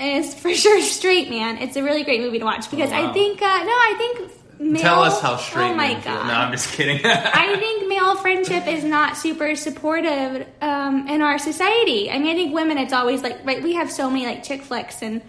it's 0.00 0.34
for 0.34 0.52
sure 0.54 0.80
straight 0.82 1.30
man. 1.30 1.58
It's 1.58 1.76
a 1.76 1.82
really 1.82 2.02
great 2.04 2.20
movie 2.20 2.38
to 2.38 2.44
watch 2.44 2.70
because 2.70 2.90
Oh, 2.90 3.00
wow. 3.02 3.10
I 3.10 3.12
think 3.12 3.40
uh, 3.42 3.44
no, 3.64 3.70
I 3.72 3.94
think 3.98 4.32
male, 4.60 4.82
Tell 4.82 5.02
us 5.02 5.20
how 5.20 5.36
straight 5.36 5.70
Oh 5.70 5.74
my 5.74 5.88
men 5.88 6.02
feel. 6.02 6.12
god! 6.14 6.26
No, 6.26 6.32
I'm 6.34 6.52
just 6.52 6.72
kidding. 6.72 7.00
I 7.04 7.56
think 7.58 7.88
male 7.88 8.16
friendship 8.16 8.66
is 8.66 8.84
not 8.84 9.16
super 9.16 9.54
supportive 9.56 10.46
um, 10.60 11.06
in 11.08 11.22
our 11.22 11.38
society. 11.38 12.10
I 12.10 12.18
mean, 12.18 12.28
I 12.28 12.34
think 12.34 12.54
women, 12.54 12.78
it's 12.78 12.92
always 12.92 13.22
like, 13.22 13.44
right, 13.44 13.62
we 13.62 13.74
have 13.74 13.90
so 13.90 14.10
many 14.10 14.26
like 14.26 14.42
chick 14.42 14.62
flicks, 14.62 15.02
and 15.02 15.22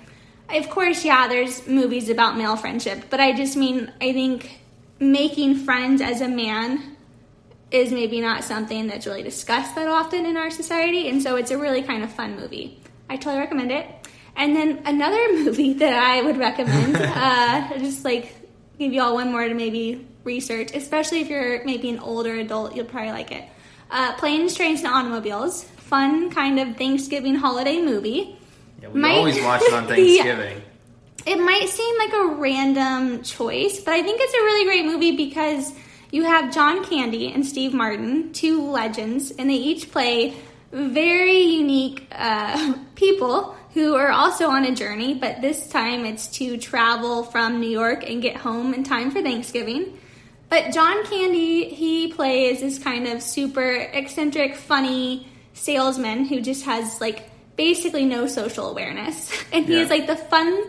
of 0.49 0.69
course, 0.69 1.05
yeah, 1.05 1.27
there's 1.29 1.65
movies 1.67 2.09
about 2.09 2.37
male 2.37 2.55
friendship, 2.57 3.05
but 3.09 3.19
I 3.21 3.31
just 3.33 3.55
mean, 3.55 3.91
I 4.01 4.11
think 4.11 4.59
making 4.99 5.55
friends 5.55 6.01
as 6.01 6.19
a 6.21 6.27
man 6.27 6.97
is 7.71 7.91
maybe 7.93 8.19
not 8.19 8.43
something 8.43 8.87
that's 8.87 9.07
really 9.07 9.23
discussed 9.23 9.75
that 9.75 9.87
often 9.87 10.25
in 10.25 10.35
our 10.35 10.51
society, 10.51 11.07
and 11.07 11.23
so 11.23 11.37
it's 11.37 11.51
a 11.51 11.57
really 11.57 11.81
kind 11.83 12.03
of 12.03 12.11
fun 12.11 12.35
movie. 12.35 12.77
I 13.09 13.15
totally 13.15 13.39
recommend 13.39 13.71
it. 13.71 13.87
And 14.41 14.55
then 14.55 14.81
another 14.85 15.33
movie 15.43 15.73
that 15.73 15.93
I 15.93 16.21
would 16.23 16.37
recommend, 16.37 16.95
uh, 16.99 17.77
just 17.77 18.03
like 18.03 18.33
give 18.79 18.91
you 18.91 19.01
all 19.01 19.13
one 19.13 19.31
more 19.31 19.47
to 19.47 19.53
maybe 19.53 20.07
research, 20.23 20.71
especially 20.75 21.21
if 21.21 21.29
you're 21.29 21.63
maybe 21.63 21.89
an 21.89 21.99
older 21.99 22.33
adult, 22.35 22.75
you'll 22.75 22.85
probably 22.85 23.11
like 23.11 23.31
it. 23.31 23.43
Uh, 23.91 24.13
Planes, 24.13 24.55
Trains, 24.55 24.79
and 24.83 24.87
Automobiles, 24.93 25.63
fun 25.63 26.31
kind 26.31 26.59
of 26.59 26.75
Thanksgiving 26.77 27.35
holiday 27.35 27.81
movie. 27.81 28.37
yeah, 28.81 28.87
we 28.89 28.99
Might- 29.01 29.17
always 29.17 29.41
watch 29.43 29.61
it 29.63 29.73
on 29.73 29.83
Yeah. 29.89 29.95
Thanksgiving. 29.95 30.61
It 31.27 31.35
might 31.39 31.69
seem 31.69 31.97
like 31.99 32.13
a 32.13 32.27
random 32.41 33.21
choice, 33.21 33.79
but 33.81 33.93
I 33.93 34.01
think 34.01 34.19
it's 34.21 34.33
a 34.33 34.37
really 34.41 34.65
great 34.65 34.85
movie 34.85 35.15
because 35.15 35.71
you 36.11 36.23
have 36.23 36.51
John 36.51 36.83
Candy 36.83 37.31
and 37.31 37.45
Steve 37.45 37.73
Martin, 37.75 38.33
two 38.33 38.59
legends, 38.71 39.29
and 39.29 39.47
they 39.49 39.53
each 39.55 39.91
play 39.91 40.33
very 40.71 41.41
unique 41.41 42.07
uh, 42.11 42.73
people 42.95 43.55
who 43.73 43.95
are 43.95 44.11
also 44.11 44.49
on 44.49 44.65
a 44.65 44.75
journey, 44.75 45.13
but 45.13 45.41
this 45.41 45.67
time 45.69 46.05
it's 46.05 46.27
to 46.27 46.57
travel 46.57 47.23
from 47.23 47.59
New 47.61 47.69
York 47.69 48.09
and 48.09 48.21
get 48.21 48.35
home 48.35 48.73
in 48.73 48.83
time 48.83 49.11
for 49.11 49.21
Thanksgiving. 49.21 49.97
But 50.49 50.73
John 50.73 51.05
Candy, 51.05 51.69
he 51.69 52.09
plays 52.11 52.59
this 52.59 52.77
kind 52.77 53.07
of 53.07 53.21
super 53.21 53.71
eccentric, 53.71 54.55
funny 54.55 55.27
salesman 55.53 56.25
who 56.25 56.41
just 56.41 56.65
has 56.65 56.99
like 56.99 57.29
basically 57.55 58.05
no 58.05 58.27
social 58.27 58.69
awareness. 58.69 59.31
And 59.53 59.65
he 59.65 59.73
Yeah. 59.75 59.83
is 59.83 59.89
like 59.89 60.07
the 60.07 60.15
fun, 60.17 60.63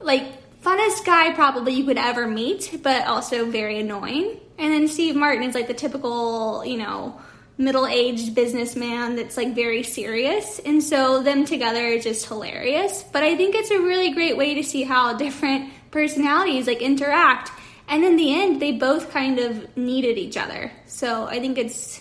like 0.00 0.24
funnest 0.62 1.04
guy 1.04 1.32
probably 1.34 1.74
you 1.74 1.84
could 1.84 1.98
ever 1.98 2.26
meet, 2.26 2.80
but 2.82 3.06
also 3.06 3.44
very 3.50 3.78
annoying. 3.80 4.40
And 4.58 4.72
then 4.72 4.88
Steve 4.88 5.14
Martin 5.14 5.42
is 5.44 5.54
like 5.54 5.66
the 5.68 5.74
typical, 5.74 6.64
you 6.64 6.78
know, 6.78 7.20
middle-aged 7.58 8.34
businessman 8.34 9.16
that's 9.16 9.36
like 9.36 9.54
very 9.54 9.82
serious. 9.82 10.60
And 10.60 10.82
so 10.82 11.22
them 11.22 11.44
together 11.44 11.84
is 11.86 12.04
just 12.04 12.26
hilarious. 12.26 13.02
But 13.02 13.24
I 13.24 13.36
think 13.36 13.54
it's 13.54 13.70
a 13.70 13.80
really 13.80 14.12
great 14.12 14.36
way 14.36 14.54
to 14.54 14.62
see 14.62 14.84
how 14.84 15.16
different 15.16 15.70
personalities 15.90 16.66
like 16.66 16.80
interact. 16.80 17.50
And 17.88 18.04
in 18.04 18.16
the 18.16 18.40
end, 18.40 18.62
they 18.62 18.72
both 18.72 19.10
kind 19.10 19.38
of 19.38 19.76
needed 19.76 20.18
each 20.18 20.36
other. 20.36 20.70
So 20.86 21.24
I 21.24 21.40
think 21.40 21.58
it's 21.58 22.00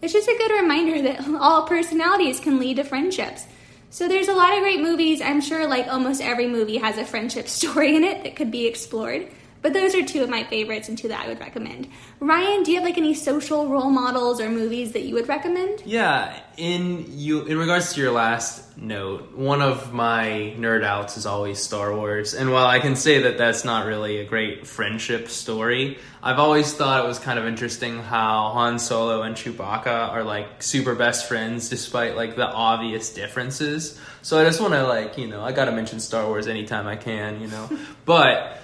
it's 0.00 0.12
just 0.12 0.28
a 0.28 0.36
good 0.36 0.60
reminder 0.62 1.02
that 1.02 1.26
all 1.40 1.66
personalities 1.66 2.40
can 2.40 2.58
lead 2.58 2.76
to 2.76 2.84
friendships. 2.84 3.46
So 3.90 4.08
there's 4.08 4.28
a 4.28 4.34
lot 4.34 4.54
of 4.54 4.60
great 4.60 4.80
movies. 4.80 5.22
I'm 5.22 5.40
sure 5.40 5.68
like 5.68 5.86
almost 5.86 6.20
every 6.20 6.48
movie 6.48 6.78
has 6.78 6.98
a 6.98 7.04
friendship 7.04 7.48
story 7.60 7.94
in 7.94 8.04
it 8.04 8.24
that 8.24 8.36
could 8.36 8.50
be 8.50 8.66
explored. 8.66 9.28
But 9.64 9.72
those 9.72 9.94
are 9.94 10.04
two 10.04 10.22
of 10.22 10.28
my 10.28 10.44
favorites 10.44 10.90
and 10.90 10.98
two 10.98 11.08
that 11.08 11.24
I 11.24 11.28
would 11.28 11.40
recommend. 11.40 11.88
Ryan, 12.20 12.64
do 12.64 12.70
you 12.70 12.76
have 12.76 12.84
like 12.84 12.98
any 12.98 13.14
social 13.14 13.66
role 13.66 13.88
models 13.88 14.38
or 14.38 14.50
movies 14.50 14.92
that 14.92 15.04
you 15.04 15.14
would 15.14 15.26
recommend? 15.26 15.82
Yeah, 15.86 16.38
in 16.58 17.06
you 17.08 17.46
in 17.46 17.56
regards 17.56 17.94
to 17.94 18.02
your 18.02 18.12
last 18.12 18.76
note, 18.76 19.32
one 19.34 19.62
of 19.62 19.90
my 19.90 20.54
nerd 20.58 20.84
outs 20.84 21.16
is 21.16 21.24
always 21.24 21.62
Star 21.62 21.96
Wars. 21.96 22.34
And 22.34 22.52
while 22.52 22.66
I 22.66 22.78
can 22.78 22.94
say 22.94 23.22
that 23.22 23.38
that's 23.38 23.64
not 23.64 23.86
really 23.86 24.18
a 24.18 24.24
great 24.26 24.66
friendship 24.66 25.30
story, 25.30 25.96
I've 26.22 26.38
always 26.38 26.74
thought 26.74 27.02
it 27.02 27.08
was 27.08 27.18
kind 27.18 27.38
of 27.38 27.46
interesting 27.46 28.00
how 28.00 28.50
Han 28.50 28.78
Solo 28.78 29.22
and 29.22 29.34
Chewbacca 29.34 30.10
are 30.10 30.24
like 30.24 30.62
super 30.62 30.94
best 30.94 31.26
friends 31.26 31.70
despite 31.70 32.16
like 32.16 32.36
the 32.36 32.46
obvious 32.46 33.14
differences. 33.14 33.98
So 34.20 34.38
I 34.38 34.44
just 34.44 34.60
want 34.60 34.74
to 34.74 34.86
like, 34.86 35.16
you 35.16 35.26
know, 35.26 35.42
I 35.42 35.52
got 35.52 35.64
to 35.64 35.72
mention 35.72 36.00
Star 36.00 36.26
Wars 36.26 36.48
anytime 36.48 36.86
I 36.86 36.96
can, 36.96 37.40
you 37.40 37.46
know. 37.46 37.70
but 38.04 38.60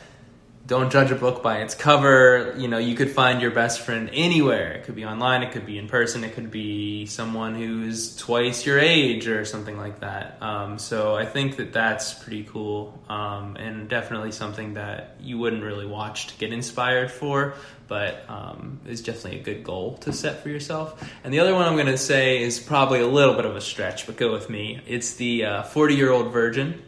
don't 0.67 0.93
judge 0.93 1.11
a 1.11 1.17
book 1.17 1.43
by 1.43 1.63
its 1.63 1.75
cover. 1.75 2.55
You 2.57 2.69
know, 2.69 2.79
you 2.79 2.95
could 2.95 3.11
find 3.11 3.43
your 3.43 3.51
best 3.51 3.81
friend 3.81 4.09
anywhere. 4.13 4.73
It 4.73 4.85
could 4.85 4.95
be 4.95 5.05
online, 5.05 5.43
it 5.43 5.53
could 5.53 5.67
be 5.67 5.79
in 5.79 5.89
person, 5.89 6.23
it 6.23 6.35
could 6.35 6.51
be 6.51 7.07
someone 7.07 7.55
who's 7.55 8.15
twice 8.17 8.65
your 8.65 8.79
age 8.79 9.27
or 9.27 9.45
something 9.45 9.77
like 9.77 10.01
that. 10.01 10.41
Um, 10.41 10.79
so 10.79 11.17
I 11.17 11.27
think 11.27 11.57
that 11.57 11.73
that's 11.73 12.15
pretty 12.15 12.45
cool 12.45 13.03
um, 13.09 13.57
and 13.57 13.89
definitely 13.89 14.33
something 14.33 14.75
that 14.75 15.17
you 15.21 15.39
wouldn't 15.39 15.63
really 15.63 15.87
watch 15.87 16.29
to 16.29 16.39
get 16.39 16.53
inspired 16.53 17.11
for, 17.11 17.55
but 17.89 18.25
um, 18.29 18.81
is 18.87 19.03
definitely 19.03 19.41
a 19.41 19.43
good 19.43 19.65
goal 19.65 19.97
to 19.99 20.13
set 20.13 20.43
for 20.43 20.51
yourself. 20.51 21.03
And 21.25 21.35
the 21.35 21.41
other 21.41 21.55
one 21.55 21.67
I'm 21.67 21.75
going 21.75 21.87
to 21.87 21.99
say 21.99 22.43
is 22.43 22.61
probably 22.61 23.01
a 23.01 23.09
little 23.09 23.35
bit 23.35 23.45
of 23.45 23.57
a 23.57 23.61
stretch, 23.61 24.07
but 24.07 24.17
go 24.17 24.31
with 24.31 24.49
me. 24.49 24.81
It's 24.87 25.15
the 25.15 25.65
40 25.71 25.95
uh, 25.95 25.97
year 25.97 26.13
old 26.13 26.33
virgin. 26.33 26.81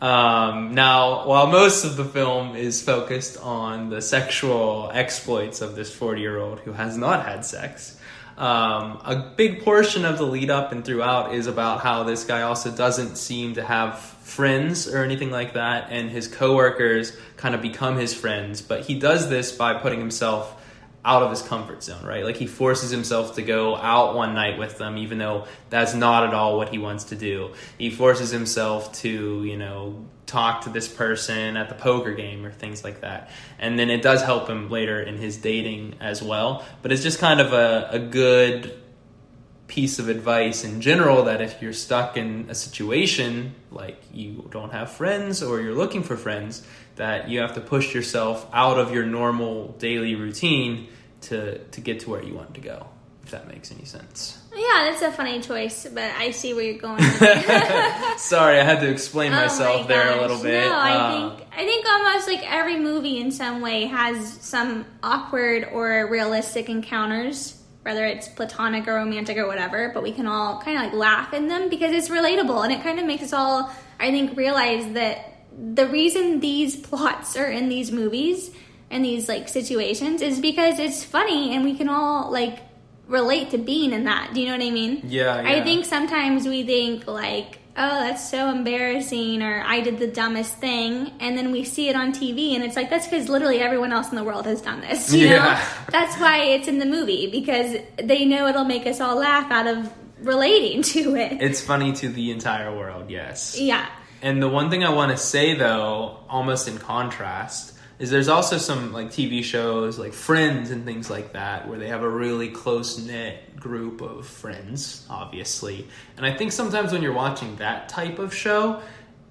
Um, 0.00 0.74
now, 0.74 1.26
while 1.26 1.48
most 1.48 1.84
of 1.84 1.96
the 1.96 2.04
film 2.04 2.54
is 2.54 2.82
focused 2.82 3.36
on 3.38 3.90
the 3.90 4.00
sexual 4.00 4.90
exploits 4.94 5.60
of 5.60 5.74
this 5.74 5.92
40 5.92 6.20
year 6.20 6.38
old 6.38 6.60
who 6.60 6.72
has 6.72 6.96
not 6.96 7.26
had 7.26 7.44
sex, 7.44 7.98
um, 8.36 9.00
a 9.04 9.16
big 9.36 9.64
portion 9.64 10.04
of 10.04 10.16
the 10.16 10.24
lead 10.24 10.50
up 10.50 10.70
and 10.70 10.84
throughout 10.84 11.34
is 11.34 11.48
about 11.48 11.80
how 11.80 12.04
this 12.04 12.22
guy 12.22 12.42
also 12.42 12.70
doesn't 12.70 13.16
seem 13.16 13.54
to 13.54 13.64
have 13.64 13.98
friends 13.98 14.86
or 14.86 15.02
anything 15.02 15.32
like 15.32 15.54
that, 15.54 15.88
and 15.90 16.08
his 16.10 16.28
coworkers 16.28 17.16
kind 17.36 17.56
of 17.56 17.62
become 17.62 17.96
his 17.96 18.14
friends. 18.14 18.62
But 18.62 18.82
he 18.82 18.96
does 18.96 19.28
this 19.28 19.50
by 19.50 19.74
putting 19.74 19.98
himself 19.98 20.54
out 21.04 21.22
of 21.22 21.30
his 21.30 21.42
comfort 21.42 21.82
zone, 21.82 22.04
right? 22.04 22.24
Like 22.24 22.36
he 22.36 22.46
forces 22.46 22.90
himself 22.90 23.36
to 23.36 23.42
go 23.42 23.76
out 23.76 24.14
one 24.14 24.34
night 24.34 24.58
with 24.58 24.78
them, 24.78 24.98
even 24.98 25.18
though 25.18 25.46
that's 25.70 25.94
not 25.94 26.26
at 26.26 26.34
all 26.34 26.56
what 26.56 26.68
he 26.70 26.78
wants 26.78 27.04
to 27.04 27.16
do. 27.16 27.52
He 27.78 27.90
forces 27.90 28.30
himself 28.30 28.92
to, 29.00 29.44
you 29.44 29.56
know, 29.56 30.04
talk 30.26 30.62
to 30.62 30.70
this 30.70 30.86
person 30.86 31.56
at 31.56 31.68
the 31.68 31.74
poker 31.74 32.12
game 32.12 32.44
or 32.44 32.52
things 32.52 32.84
like 32.84 33.00
that. 33.00 33.30
And 33.58 33.78
then 33.78 33.90
it 33.90 34.02
does 34.02 34.22
help 34.22 34.48
him 34.48 34.70
later 34.70 35.00
in 35.00 35.16
his 35.16 35.38
dating 35.38 35.94
as 36.00 36.22
well. 36.22 36.64
But 36.82 36.92
it's 36.92 37.02
just 37.02 37.18
kind 37.18 37.40
of 37.40 37.52
a, 37.52 37.88
a 37.92 37.98
good 37.98 38.78
piece 39.68 39.98
of 39.98 40.08
advice 40.08 40.64
in 40.64 40.80
general 40.80 41.24
that 41.24 41.40
if 41.40 41.60
you're 41.62 41.74
stuck 41.74 42.16
in 42.16 42.46
a 42.48 42.54
situation 42.54 43.54
like 43.70 44.00
you 44.12 44.48
don't 44.50 44.72
have 44.72 44.90
friends 44.90 45.42
or 45.42 45.60
you're 45.60 45.74
looking 45.74 46.02
for 46.02 46.16
friends, 46.16 46.66
that 46.98 47.28
you 47.28 47.40
have 47.40 47.54
to 47.54 47.60
push 47.60 47.94
yourself 47.94 48.46
out 48.52 48.78
of 48.78 48.92
your 48.92 49.06
normal 49.06 49.68
daily 49.78 50.14
routine 50.14 50.88
to 51.22 51.58
to 51.58 51.80
get 51.80 52.00
to 52.00 52.10
where 52.10 52.22
you 52.22 52.34
want 52.34 52.54
to 52.54 52.60
go. 52.60 52.86
If 53.24 53.32
that 53.32 53.48
makes 53.48 53.70
any 53.70 53.84
sense. 53.84 54.38
Yeah, 54.56 54.90
that's 54.90 55.02
a 55.02 55.12
funny 55.12 55.40
choice, 55.40 55.86
but 55.86 56.10
I 56.16 56.30
see 56.30 56.54
where 56.54 56.64
you're 56.64 56.78
going. 56.78 57.02
Sorry, 58.16 58.58
I 58.58 58.64
had 58.64 58.80
to 58.80 58.88
explain 58.88 59.32
oh 59.32 59.36
myself 59.36 59.82
my 59.82 59.86
there 59.86 60.18
a 60.18 60.20
little 60.22 60.42
bit. 60.42 60.66
No, 60.66 60.74
I 60.74 60.94
uh, 60.94 61.36
think 61.36 61.48
I 61.54 61.64
think 61.64 61.86
almost 61.86 62.26
like 62.26 62.50
every 62.50 62.78
movie 62.78 63.20
in 63.20 63.30
some 63.30 63.60
way 63.60 63.84
has 63.84 64.32
some 64.40 64.86
awkward 65.02 65.68
or 65.72 66.08
realistic 66.10 66.70
encounters, 66.70 67.62
whether 67.82 68.04
it's 68.06 68.28
platonic 68.28 68.88
or 68.88 68.94
romantic 68.94 69.36
or 69.36 69.46
whatever. 69.46 69.90
But 69.92 70.02
we 70.02 70.12
can 70.12 70.26
all 70.26 70.62
kind 70.62 70.78
of 70.78 70.84
like 70.84 70.94
laugh 70.94 71.34
in 71.34 71.48
them 71.48 71.68
because 71.68 71.92
it's 71.92 72.08
relatable, 72.08 72.64
and 72.64 72.72
it 72.72 72.82
kind 72.82 72.98
of 72.98 73.04
makes 73.04 73.24
us 73.24 73.34
all, 73.34 73.70
I 74.00 74.10
think, 74.10 74.38
realize 74.38 74.94
that 74.94 75.27
the 75.74 75.86
reason 75.88 76.40
these 76.40 76.76
plots 76.88 77.36
are 77.36 77.50
in 77.50 77.68
these 77.68 77.90
movies 77.90 78.50
and 78.90 79.04
these 79.04 79.28
like 79.28 79.48
situations 79.48 80.22
is 80.22 80.40
because 80.40 80.78
it's 80.78 81.04
funny 81.04 81.54
and 81.54 81.64
we 81.64 81.76
can 81.76 81.88
all 81.88 82.30
like 82.30 82.60
relate 83.06 83.50
to 83.50 83.58
being 83.58 83.92
in 83.92 84.04
that. 84.04 84.32
Do 84.34 84.40
you 84.40 84.46
know 84.46 84.52
what 84.52 84.64
I 84.64 84.70
mean? 84.70 85.02
Yeah, 85.04 85.40
yeah. 85.40 85.48
I 85.48 85.62
think 85.62 85.84
sometimes 85.84 86.46
we 86.46 86.62
think 86.64 87.06
like, 87.06 87.58
oh, 87.76 88.00
that's 88.00 88.28
so 88.28 88.50
embarrassing 88.50 89.42
or 89.42 89.62
I 89.64 89.80
did 89.80 89.98
the 89.98 90.06
dumbest 90.06 90.58
thing. 90.58 91.12
And 91.20 91.36
then 91.36 91.52
we 91.52 91.64
see 91.64 91.88
it 91.88 91.96
on 91.96 92.12
TV 92.12 92.54
and 92.54 92.64
it's 92.64 92.76
like, 92.76 92.90
that's 92.90 93.06
because 93.06 93.28
literally 93.28 93.60
everyone 93.60 93.92
else 93.92 94.10
in 94.10 94.16
the 94.16 94.24
world 94.24 94.46
has 94.46 94.60
done 94.60 94.80
this. 94.80 95.12
You 95.12 95.28
yeah. 95.28 95.44
know? 95.44 95.64
That's 95.90 96.16
why 96.20 96.40
it's 96.42 96.68
in 96.68 96.78
the 96.78 96.86
movie 96.86 97.30
because 97.30 97.76
they 97.96 98.24
know 98.24 98.46
it'll 98.46 98.64
make 98.64 98.86
us 98.86 99.00
all 99.00 99.16
laugh 99.16 99.50
out 99.50 99.66
of 99.66 99.90
relating 100.20 100.82
to 100.94 101.16
it. 101.16 101.40
It's 101.40 101.60
funny 101.60 101.92
to 101.94 102.08
the 102.08 102.30
entire 102.30 102.76
world, 102.76 103.10
yes. 103.10 103.58
Yeah. 103.58 103.88
And 104.22 104.42
the 104.42 104.48
one 104.48 104.70
thing 104.70 104.84
I 104.84 104.90
want 104.90 105.12
to 105.12 105.16
say 105.16 105.54
though, 105.54 106.20
almost 106.28 106.68
in 106.68 106.78
contrast, 106.78 107.74
is 107.98 108.10
there's 108.10 108.28
also 108.28 108.58
some 108.58 108.92
like 108.92 109.08
TV 109.08 109.42
shows 109.42 109.98
like 109.98 110.12
Friends 110.12 110.70
and 110.70 110.84
things 110.84 111.10
like 111.10 111.32
that 111.32 111.68
where 111.68 111.78
they 111.78 111.88
have 111.88 112.02
a 112.02 112.08
really 112.08 112.48
close 112.48 112.98
knit 112.98 113.56
group 113.56 114.00
of 114.00 114.26
friends, 114.26 115.06
obviously. 115.10 115.88
And 116.16 116.24
I 116.24 116.34
think 116.34 116.52
sometimes 116.52 116.92
when 116.92 117.02
you're 117.02 117.12
watching 117.12 117.56
that 117.56 117.88
type 117.88 118.18
of 118.18 118.34
show, 118.34 118.82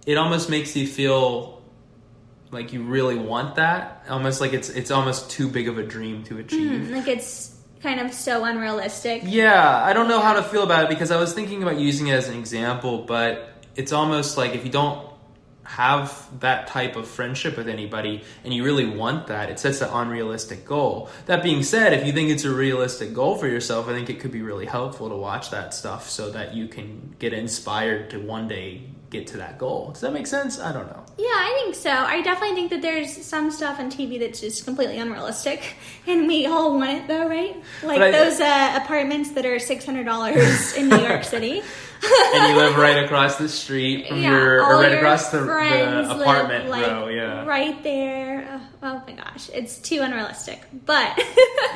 it 0.05 0.17
almost 0.17 0.49
makes 0.49 0.75
you 0.75 0.87
feel 0.87 1.61
like 2.51 2.73
you 2.73 2.83
really 2.83 3.17
want 3.17 3.55
that, 3.55 4.05
almost 4.09 4.41
like 4.41 4.53
it's 4.53 4.69
it's 4.69 4.91
almost 4.91 5.29
too 5.29 5.49
big 5.49 5.67
of 5.67 5.77
a 5.77 5.83
dream 5.83 6.23
to 6.25 6.37
achieve. 6.37 6.81
Mm, 6.81 6.91
like 6.91 7.07
it's 7.07 7.57
kind 7.81 7.99
of 7.99 8.13
so 8.13 8.43
unrealistic. 8.43 9.23
Yeah, 9.25 9.83
I 9.83 9.93
don't 9.93 10.07
know 10.07 10.21
how 10.21 10.33
to 10.33 10.43
feel 10.43 10.63
about 10.63 10.85
it 10.85 10.89
because 10.89 11.11
I 11.11 11.17
was 11.17 11.33
thinking 11.33 11.61
about 11.61 11.79
using 11.79 12.07
it 12.07 12.13
as 12.13 12.29
an 12.29 12.37
example, 12.37 13.03
but 13.03 13.56
it's 13.77 13.93
almost 13.93 14.37
like 14.37 14.53
if 14.55 14.65
you 14.65 14.71
don't 14.71 15.07
have 15.63 16.27
that 16.39 16.67
type 16.67 16.95
of 16.95 17.05
friendship 17.07 17.57
with 17.57 17.67
anybody 17.67 18.23
and 18.43 18.53
you 18.53 18.63
really 18.63 18.85
want 18.85 19.27
that, 19.27 19.49
it 19.49 19.59
sets 19.59 19.81
an 19.81 19.89
unrealistic 19.91 20.65
goal. 20.65 21.09
That 21.25 21.43
being 21.43 21.61
said, 21.61 21.93
if 21.93 22.05
you 22.05 22.13
think 22.13 22.29
it's 22.29 22.45
a 22.45 22.51
realistic 22.51 23.13
goal 23.13 23.35
for 23.35 23.47
yourself, 23.47 23.87
I 23.87 23.93
think 23.93 24.09
it 24.09 24.19
could 24.19 24.31
be 24.31 24.41
really 24.41 24.65
helpful 24.65 25.09
to 25.09 25.15
watch 25.15 25.51
that 25.51 25.73
stuff 25.73 26.09
so 26.09 26.31
that 26.31 26.53
you 26.55 26.67
can 26.67 27.15
get 27.19 27.33
inspired 27.33 28.09
to 28.11 28.19
one 28.19 28.47
day 28.47 28.83
get 29.09 29.27
to 29.27 29.37
that 29.37 29.57
goal. 29.57 29.91
Does 29.91 30.01
that 30.01 30.13
make 30.13 30.27
sense? 30.27 30.59
I 30.59 30.71
don't 30.71 30.87
know. 30.87 31.03
Yeah, 31.17 31.25
I 31.25 31.61
think 31.63 31.75
so. 31.75 31.89
I 31.89 32.21
definitely 32.21 32.55
think 32.55 32.69
that 32.71 32.81
there's 32.81 33.25
some 33.25 33.51
stuff 33.51 33.79
on 33.79 33.89
TV 33.89 34.19
that's 34.19 34.41
just 34.41 34.65
completely 34.65 34.97
unrealistic, 34.97 35.75
and 36.07 36.27
we 36.27 36.45
all 36.45 36.77
want 36.77 36.91
it 36.91 37.07
though, 37.07 37.27
right? 37.27 37.55
Like 37.83 38.01
I, 38.01 38.11
those 38.11 38.39
uh, 38.39 38.79
apartments 38.83 39.31
that 39.31 39.45
are 39.45 39.59
six 39.59 39.85
hundred 39.85 40.05
dollars 40.05 40.75
in 40.75 40.89
New 40.89 40.99
York 40.99 41.23
City. 41.23 41.63
and 42.35 42.49
you 42.49 42.55
live 42.55 42.77
right 42.77 43.03
across 43.03 43.37
the 43.37 43.49
street 43.49 44.07
from 44.07 44.21
yeah, 44.21 44.31
your, 44.31 44.63
or 44.63 44.81
right 44.81 44.91
your 44.91 44.99
across 44.99 45.29
the, 45.31 45.39
the 45.39 46.21
apartment 46.21 46.69
like, 46.69 46.85
row, 46.85 47.07
yeah, 47.07 47.43
right 47.45 47.81
there. 47.81 48.47
Oh, 48.51 48.61
oh 48.83 49.03
my 49.07 49.13
gosh, 49.13 49.49
it's 49.53 49.77
too 49.79 50.01
unrealistic. 50.01 50.61
But 50.85 51.17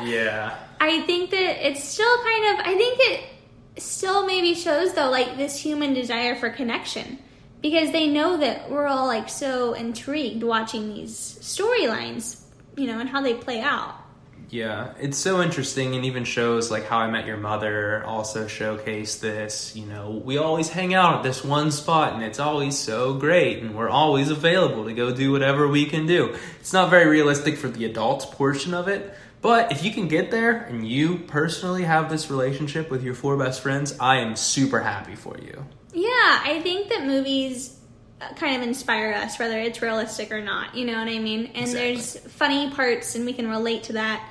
yeah, 0.04 0.56
I 0.80 1.02
think 1.02 1.32
that 1.32 1.68
it's 1.68 1.84
still 1.84 2.18
kind 2.18 2.60
of. 2.60 2.66
I 2.68 2.76
think 2.78 2.98
it 3.00 3.24
still 3.78 4.26
maybe 4.26 4.54
shows 4.54 4.94
though 4.94 5.10
like 5.10 5.38
this 5.38 5.58
human 5.58 5.94
desire 5.94 6.36
for 6.36 6.50
connection 6.50 7.18
because 7.62 7.92
they 7.92 8.08
know 8.08 8.38
that 8.38 8.70
we're 8.70 8.88
all 8.88 9.08
like 9.08 9.30
so 9.30 9.74
intrigued 9.74 10.44
watching 10.44 10.94
these 10.94 11.16
storylines, 11.42 12.42
you 12.76 12.88
know, 12.88 13.00
and 13.00 13.10
how 13.10 13.22
they 13.22 13.34
play 13.34 13.62
out. 13.62 13.96
Yeah, 14.50 14.94
it's 15.00 15.18
so 15.18 15.42
interesting, 15.42 15.96
and 15.96 16.04
even 16.04 16.26
shows 16.26 16.70
like 16.70 16.86
How 16.86 16.98
I 16.98 17.10
Met 17.10 17.26
Your 17.26 17.38
Mother 17.38 18.04
also 18.04 18.48
showcase 18.48 19.16
this. 19.16 19.78
You 19.78 19.86
know, 19.86 20.22
we 20.26 20.38
always 20.38 20.68
hang 20.68 20.94
out 20.94 21.16
at 21.16 21.24
this 21.24 21.42
one 21.42 21.72
spot, 21.72 22.14
and 22.14 22.22
it's 22.22 22.40
always 22.40 22.78
so 22.78 23.14
great, 23.14 23.60
and 23.60 23.74
we're 23.74 23.90
always 23.90 24.30
available 24.30 24.84
to 24.86 24.94
go 24.94 25.16
do 25.16 25.32
whatever 25.32 25.70
we 25.70 25.86
can 25.86 26.06
do. 26.06 26.36
It's 26.60 26.74
not 26.74 26.90
very 26.90 27.06
realistic 27.06 27.58
for 27.58 27.70
the 27.70 27.86
adults 27.86 28.26
portion 28.26 28.74
of 28.74 28.90
it, 28.90 29.16
but 29.42 29.72
if 29.72 29.84
you 29.84 29.92
can 29.92 30.08
get 30.08 30.30
there 30.32 30.58
and 30.58 30.88
you 30.88 31.18
personally 31.18 31.84
have 31.84 32.10
this 32.10 32.30
relationship 32.30 32.92
with 32.92 33.04
your 33.04 33.16
four 33.16 33.38
best 33.38 33.62
friends, 33.62 33.96
I 34.00 34.18
am 34.18 34.36
super 34.36 34.80
happy 34.80 35.16
for 35.16 35.38
you. 35.40 35.66
Yeah, 35.94 36.42
I 36.44 36.62
think 36.64 36.90
that 36.90 37.06
movies 37.06 37.78
uh, 38.22 38.34
kind 38.36 38.56
of 38.56 38.68
inspire 38.68 39.14
us, 39.14 39.40
whether 39.40 39.58
it's 39.60 39.82
realistic 39.82 40.32
or 40.32 40.42
not. 40.42 40.76
You 40.76 40.86
know 40.86 40.94
what 40.94 41.08
I 41.08 41.18
mean? 41.20 41.48
And 41.48 41.64
exactly. 41.66 41.94
there's 41.94 42.18
funny 42.34 42.70
parts, 42.70 43.16
and 43.16 43.26
we 43.26 43.34
can 43.34 43.50
relate 43.50 43.84
to 43.84 43.94
that. 43.94 44.24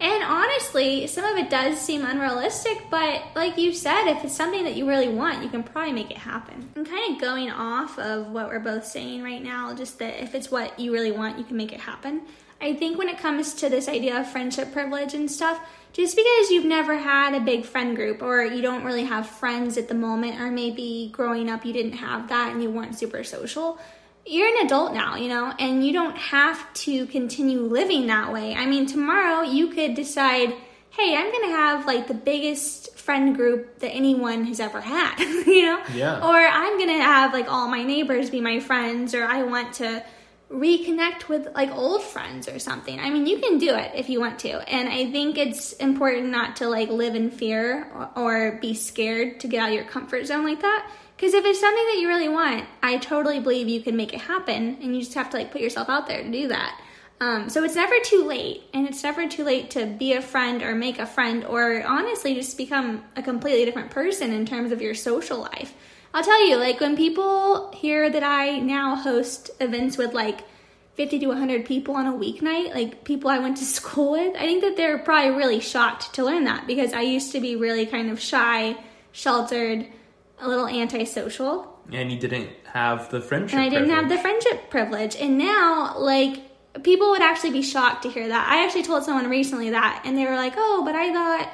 And 0.00 0.24
honestly, 0.24 1.06
some 1.06 1.24
of 1.24 1.36
it 1.36 1.48
does 1.48 1.80
seem 1.80 2.04
unrealistic, 2.04 2.86
but 2.90 3.22
like 3.36 3.56
you 3.56 3.72
said, 3.72 4.08
if 4.08 4.24
it's 4.24 4.34
something 4.34 4.64
that 4.64 4.74
you 4.74 4.88
really 4.88 5.08
want, 5.08 5.44
you 5.44 5.48
can 5.48 5.62
probably 5.62 5.92
make 5.92 6.10
it 6.10 6.16
happen. 6.16 6.70
I'm 6.74 6.84
kind 6.84 7.14
of 7.14 7.20
going 7.20 7.50
off 7.50 8.00
of 8.00 8.28
what 8.32 8.48
we're 8.48 8.58
both 8.58 8.84
saying 8.84 9.22
right 9.22 9.40
now, 9.42 9.72
just 9.74 10.00
that 10.00 10.20
if 10.20 10.34
it's 10.34 10.50
what 10.50 10.76
you 10.78 10.92
really 10.92 11.12
want, 11.12 11.38
you 11.38 11.44
can 11.44 11.56
make 11.56 11.72
it 11.72 11.78
happen. 11.78 12.22
I 12.62 12.74
think 12.74 12.96
when 12.96 13.08
it 13.08 13.18
comes 13.18 13.54
to 13.54 13.68
this 13.68 13.88
idea 13.88 14.20
of 14.20 14.30
friendship 14.30 14.72
privilege 14.72 15.14
and 15.14 15.28
stuff, 15.28 15.60
just 15.92 16.16
because 16.16 16.50
you've 16.50 16.64
never 16.64 16.96
had 16.96 17.34
a 17.34 17.40
big 17.40 17.64
friend 17.64 17.96
group 17.96 18.22
or 18.22 18.44
you 18.44 18.62
don't 18.62 18.84
really 18.84 19.04
have 19.04 19.26
friends 19.26 19.76
at 19.76 19.88
the 19.88 19.94
moment, 19.94 20.40
or 20.40 20.50
maybe 20.50 21.10
growing 21.12 21.50
up 21.50 21.64
you 21.64 21.72
didn't 21.72 21.94
have 21.94 22.28
that 22.28 22.52
and 22.52 22.62
you 22.62 22.70
weren't 22.70 22.94
super 22.94 23.24
social, 23.24 23.78
you're 24.24 24.48
an 24.48 24.64
adult 24.64 24.94
now, 24.94 25.16
you 25.16 25.28
know, 25.28 25.52
and 25.58 25.84
you 25.84 25.92
don't 25.92 26.16
have 26.16 26.72
to 26.74 27.06
continue 27.06 27.60
living 27.60 28.06
that 28.06 28.32
way. 28.32 28.54
I 28.54 28.66
mean, 28.66 28.86
tomorrow 28.86 29.42
you 29.42 29.68
could 29.68 29.94
decide, 29.94 30.54
hey, 30.90 31.16
I'm 31.16 31.32
to 31.32 31.56
have 31.56 31.86
like 31.86 32.06
the 32.06 32.14
biggest 32.14 32.96
friend 32.96 33.34
group 33.34 33.80
that 33.80 33.90
anyone 33.90 34.44
has 34.44 34.60
ever 34.60 34.80
had, 34.80 35.18
you 35.46 35.62
know? 35.62 35.82
Yeah. 35.92 36.18
Or 36.18 36.36
I'm 36.36 36.78
to 36.78 36.92
have 37.02 37.32
like 37.32 37.50
all 37.50 37.66
my 37.66 37.82
neighbors 37.82 38.30
be 38.30 38.40
my 38.40 38.60
friends, 38.60 39.14
or 39.14 39.24
I 39.24 39.42
want 39.42 39.74
to 39.74 40.04
reconnect 40.52 41.28
with 41.28 41.48
like 41.54 41.70
old 41.70 42.02
friends 42.02 42.48
or 42.48 42.58
something. 42.58 43.00
I 43.00 43.10
mean, 43.10 43.26
you 43.26 43.38
can 43.38 43.58
do 43.58 43.74
it 43.74 43.92
if 43.94 44.08
you 44.10 44.20
want 44.20 44.38
to. 44.40 44.68
And 44.70 44.88
I 44.88 45.10
think 45.10 45.38
it's 45.38 45.72
important 45.74 46.28
not 46.28 46.56
to 46.56 46.68
like 46.68 46.90
live 46.90 47.14
in 47.14 47.30
fear 47.30 47.90
or, 48.14 48.58
be 48.60 48.74
scared 48.74 49.40
to 49.40 49.48
get 49.48 49.60
out 49.60 49.68
of 49.70 49.74
your 49.74 49.84
comfort 49.84 50.26
zone 50.26 50.44
like 50.44 50.60
that. 50.60 50.90
Because 51.16 51.34
if 51.34 51.44
it's 51.44 51.60
something 51.60 51.84
that 51.86 51.98
you 52.00 52.08
really 52.08 52.28
want, 52.28 52.64
I 52.82 52.98
totally 52.98 53.40
believe 53.40 53.68
you 53.68 53.80
can 53.80 53.96
make 53.96 54.12
it 54.12 54.20
happen, 54.20 54.78
and 54.82 54.94
you 54.94 55.02
just 55.02 55.14
have 55.14 55.30
to 55.30 55.36
like 55.36 55.52
put 55.52 55.60
yourself 55.60 55.88
out 55.88 56.06
there 56.06 56.22
to 56.22 56.30
do 56.30 56.48
that. 56.48 56.80
Um, 57.20 57.48
so 57.48 57.62
it's 57.62 57.76
never 57.76 57.94
too 58.04 58.24
late, 58.24 58.62
and 58.74 58.88
it's 58.88 59.04
never 59.04 59.28
too 59.28 59.44
late 59.44 59.70
to 59.70 59.86
be 59.86 60.14
a 60.14 60.20
friend 60.20 60.62
or 60.62 60.74
make 60.74 60.98
a 60.98 61.06
friend, 61.06 61.44
or 61.44 61.84
honestly 61.86 62.34
just 62.34 62.56
become 62.56 63.04
a 63.14 63.22
completely 63.22 63.64
different 63.64 63.92
person 63.92 64.32
in 64.32 64.44
terms 64.46 64.72
of 64.72 64.82
your 64.82 64.94
social 64.94 65.38
life. 65.38 65.72
I'll 66.14 66.24
tell 66.24 66.46
you, 66.46 66.56
like 66.56 66.80
when 66.80 66.96
people 66.96 67.70
hear 67.72 68.10
that 68.10 68.22
I 68.22 68.58
now 68.58 68.96
host 68.96 69.50
events 69.60 69.96
with 69.96 70.12
like 70.12 70.44
50 70.94 71.20
to 71.20 71.26
100 71.26 71.64
people 71.64 71.94
on 71.94 72.06
a 72.06 72.12
weeknight, 72.12 72.74
like 72.74 73.04
people 73.04 73.30
I 73.30 73.38
went 73.38 73.56
to 73.58 73.64
school 73.78 74.12
with, 74.12 74.36
I 74.36 74.40
think 74.40 74.62
that 74.62 74.76
they're 74.76 74.98
probably 74.98 75.36
really 75.36 75.60
shocked 75.60 76.14
to 76.14 76.24
learn 76.24 76.44
that 76.44 76.66
because 76.66 76.92
I 76.92 77.00
used 77.00 77.32
to 77.32 77.40
be 77.40 77.56
really 77.56 77.86
kind 77.86 78.10
of 78.10 78.20
shy, 78.20 78.76
sheltered 79.12 79.86
a 80.38 80.48
little 80.48 80.66
antisocial. 80.66 81.68
And 81.90 82.12
you 82.12 82.18
didn't 82.18 82.50
have 82.64 83.10
the 83.10 83.20
friendship. 83.20 83.54
And 83.54 83.62
I 83.62 83.68
didn't 83.68 83.88
privilege. 83.88 84.00
have 84.00 84.08
the 84.08 84.18
friendship 84.18 84.70
privilege. 84.70 85.16
And 85.16 85.38
now, 85.38 85.98
like, 85.98 86.40
people 86.82 87.10
would 87.10 87.22
actually 87.22 87.50
be 87.50 87.62
shocked 87.62 88.02
to 88.02 88.10
hear 88.10 88.28
that. 88.28 88.48
I 88.48 88.64
actually 88.64 88.82
told 88.82 89.04
someone 89.04 89.28
recently 89.28 89.70
that, 89.70 90.02
and 90.04 90.16
they 90.16 90.24
were 90.24 90.36
like, 90.36 90.54
oh, 90.56 90.82
but 90.84 90.94
I 90.94 91.12
thought 91.12 91.50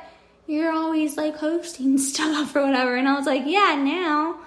you're 0.47 0.73
always 0.73 1.16
like 1.16 1.37
hosting 1.37 1.99
stuff 1.99 2.55
or 2.57 2.64
whatever. 2.64 2.97
And 2.97 3.09
I 3.09 3.14
was 3.14 3.27
like, 3.27 3.42
yeah, 3.47 3.75
now. 3.77 4.40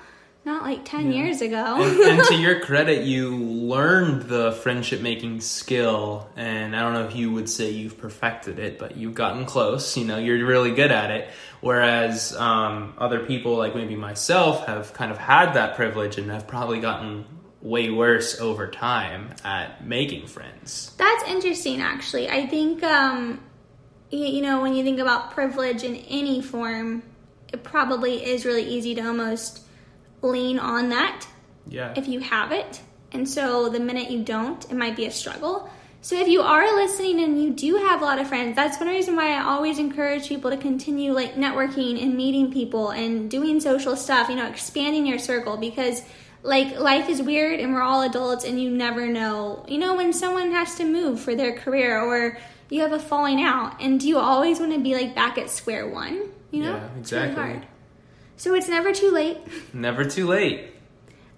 Not 0.44 0.64
like 0.64 0.86
10 0.86 1.12
years 1.12 1.42
ago. 1.42 1.84
and, 1.84 2.00
and 2.00 2.28
to 2.28 2.36
your 2.36 2.60
credit, 2.66 3.06
you 3.06 3.36
learned 3.36 4.24
the 4.24 4.52
friendship 4.52 5.00
making 5.00 5.42
skill, 5.42 6.28
and 6.36 6.76
I 6.76 6.82
don't 6.82 6.94
know 6.94 7.06
if 7.06 7.16
you 7.16 7.32
would 7.32 7.48
say 7.48 7.70
you've 7.70 8.00
perfected 8.00 8.58
it, 8.58 8.80
but 8.80 8.98
you've 8.98 9.14
gotten 9.14 9.46
close. 9.46 9.96
You 9.96 10.06
know, 10.06 10.18
you're 10.18 10.44
really 10.44 10.74
good 10.74 10.92
at 10.92 11.12
it. 11.12 11.30
Whereas 11.62 12.36
um, 12.36 12.96
other 12.98 13.20
people, 13.20 13.56
like 13.56 13.76
maybe 13.76 13.96
myself, 13.96 14.66
have 14.66 14.94
kind 14.94 15.12
of 15.12 15.20
had 15.20 15.54
that 15.54 15.76
privilege 15.76 16.18
and 16.18 16.32
have 16.32 16.48
probably 16.48 16.80
gotten 16.80 17.26
way 17.62 17.92
worse 17.92 18.40
over 18.40 18.68
time 18.68 19.36
at 19.44 19.86
making 19.86 20.26
friends. 20.26 20.92
That's 20.98 21.24
interesting, 21.30 21.82
actually. 21.82 22.30
I 22.30 22.48
think, 22.48 22.82
um, 22.82 23.40
you, 24.10 24.26
you 24.26 24.42
know, 24.42 24.62
when 24.64 24.74
you 24.74 24.84
think 24.84 25.00
about 25.00 25.32
privilege 25.32 25.84
in 25.84 25.98
any 25.98 26.42
form, 26.42 27.04
it 27.54 27.64
probably 27.64 28.26
is 28.26 28.44
really 28.44 28.64
easy 28.64 28.96
to 28.96 29.02
almost 29.02 29.62
lean 30.22 30.60
on 30.60 30.90
that 30.90 31.26
Yeah. 31.68 31.94
if 31.96 32.08
you 32.08 32.20
have 32.20 32.52
it. 32.52 32.82
And 33.12 33.28
so 33.28 33.70
the 33.70 33.80
minute 33.80 34.10
you 34.10 34.24
don't, 34.24 34.64
it 34.72 34.76
might 34.76 34.96
be 34.96 35.06
a 35.06 35.12
struggle. 35.12 35.70
So 36.04 36.16
if 36.16 36.28
you 36.28 36.42
are 36.42 36.76
listening 36.76 37.20
and 37.22 37.42
you 37.44 37.52
do 37.52 37.76
have 37.76 38.02
a 38.02 38.06
lot 38.06 38.18
of 38.18 38.28
friends, 38.28 38.56
that's 38.56 38.80
one 38.80 38.90
reason 38.90 39.16
why 39.16 39.34
I 39.36 39.44
always 39.44 39.78
encourage 39.78 40.28
people 40.28 40.50
to 40.50 40.58
continue 40.58 41.12
like 41.14 41.36
networking 41.36 42.02
and 42.02 42.16
meeting 42.16 42.52
people 42.52 42.90
and 42.90 43.30
doing 43.30 43.60
social 43.60 43.96
stuff, 43.96 44.28
you 44.30 44.36
know, 44.36 44.48
expanding 44.48 45.06
your 45.06 45.20
circle 45.20 45.58
because 45.58 46.02
like 46.42 46.80
life 46.80 47.08
is 47.08 47.22
weird 47.22 47.60
and 47.60 47.72
we're 47.72 47.84
all 47.84 48.02
adults 48.02 48.46
and 48.46 48.60
you 48.60 48.72
never 48.72 49.06
know. 49.06 49.64
You 49.68 49.78
know 49.78 49.96
when 49.96 50.12
someone 50.12 50.52
has 50.54 50.74
to 50.76 50.86
move 50.86 51.20
for 51.20 51.36
their 51.36 51.56
career 51.56 52.02
or 52.02 52.38
you 52.72 52.82
have 52.82 52.94
a 52.94 53.00
falling 53.00 53.44
out 53.44 53.80
and 53.80 54.00
do 54.00 54.08
you 54.08 54.18
always 54.18 54.60
want 54.60 54.74
to 54.74 54.80
be 54.80 54.96
like 54.96 55.14
back 55.14 55.38
at 55.38 55.52
square 55.52 55.88
one, 55.88 56.30
you 56.50 56.64
know? 56.64 56.72
Yeah, 56.78 56.88
really 56.88 57.00
exactly. 57.00 57.36
hard. 57.36 57.68
So 58.42 58.56
it's 58.56 58.68
never 58.68 58.92
too 58.92 59.12
late. 59.12 59.38
Never 59.72 60.04
too 60.04 60.26
late. 60.26 60.74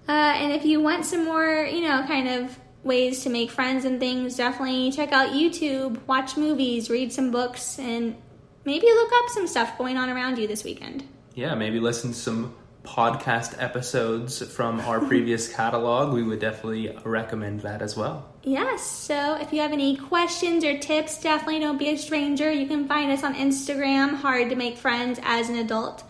Uh, 0.07 0.11
and 0.13 0.53
if 0.53 0.63
you 0.63 0.79
want 0.79 1.03
some 1.03 1.25
more, 1.25 1.67
you 1.69 1.81
know, 1.81 2.01
kind 2.07 2.29
of 2.29 2.57
ways 2.81 3.23
to 3.23 3.29
make 3.29 3.51
friends 3.51 3.83
and 3.83 3.99
things, 3.99 4.37
definitely 4.37 4.89
check 4.89 5.11
out 5.11 5.31
YouTube, 5.31 5.99
watch 6.07 6.37
movies, 6.37 6.89
read 6.89 7.11
some 7.11 7.29
books, 7.29 7.77
and 7.77 8.15
maybe 8.63 8.85
look 8.85 9.11
up 9.11 9.29
some 9.31 9.47
stuff 9.47 9.77
going 9.77 9.97
on 9.97 10.09
around 10.09 10.37
you 10.37 10.47
this 10.47 10.63
weekend. 10.63 11.05
Yeah, 11.35 11.55
maybe 11.55 11.81
listen 11.81 12.11
to 12.11 12.17
some 12.17 12.55
podcast 12.85 13.61
episodes 13.61 14.41
from 14.53 14.79
our 14.79 15.01
previous 15.05 15.53
catalog. 15.53 16.13
We 16.13 16.23
would 16.23 16.39
definitely 16.39 16.97
recommend 17.03 17.63
that 17.63 17.81
as 17.81 17.97
well. 17.97 18.29
Yes, 18.43 18.81
so 18.81 19.35
if 19.41 19.51
you 19.51 19.59
have 19.59 19.73
any 19.73 19.97
questions 19.97 20.63
or 20.63 20.77
tips, 20.77 21.19
definitely 21.19 21.59
don't 21.59 21.77
be 21.77 21.89
a 21.89 21.97
stranger. 21.97 22.49
You 22.49 22.65
can 22.65 22.87
find 22.87 23.11
us 23.11 23.25
on 23.25 23.35
Instagram, 23.35 24.15
Hard 24.15 24.49
to 24.51 24.55
Make 24.55 24.77
Friends 24.77 25.19
as 25.21 25.49
an 25.49 25.57
Adult. 25.57 26.05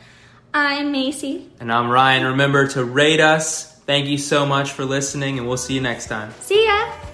I'm 0.54 0.92
Macey. 0.92 1.50
And 1.60 1.72
I'm 1.72 1.89
Ryan. 1.89 2.28
Remember 2.28 2.68
to 2.70 2.84
rate 2.84 3.20
us. 3.20 3.74
Thank 3.86 4.08
you 4.08 4.18
so 4.18 4.46
much 4.46 4.72
for 4.72 4.86
listening, 4.86 5.39
and 5.39 5.48
we'll 5.48 5.58
see 5.58 5.74
you 5.74 5.82
next 5.82 6.08
time. 6.08 6.32
See 6.39 6.66
ya! 6.66 7.12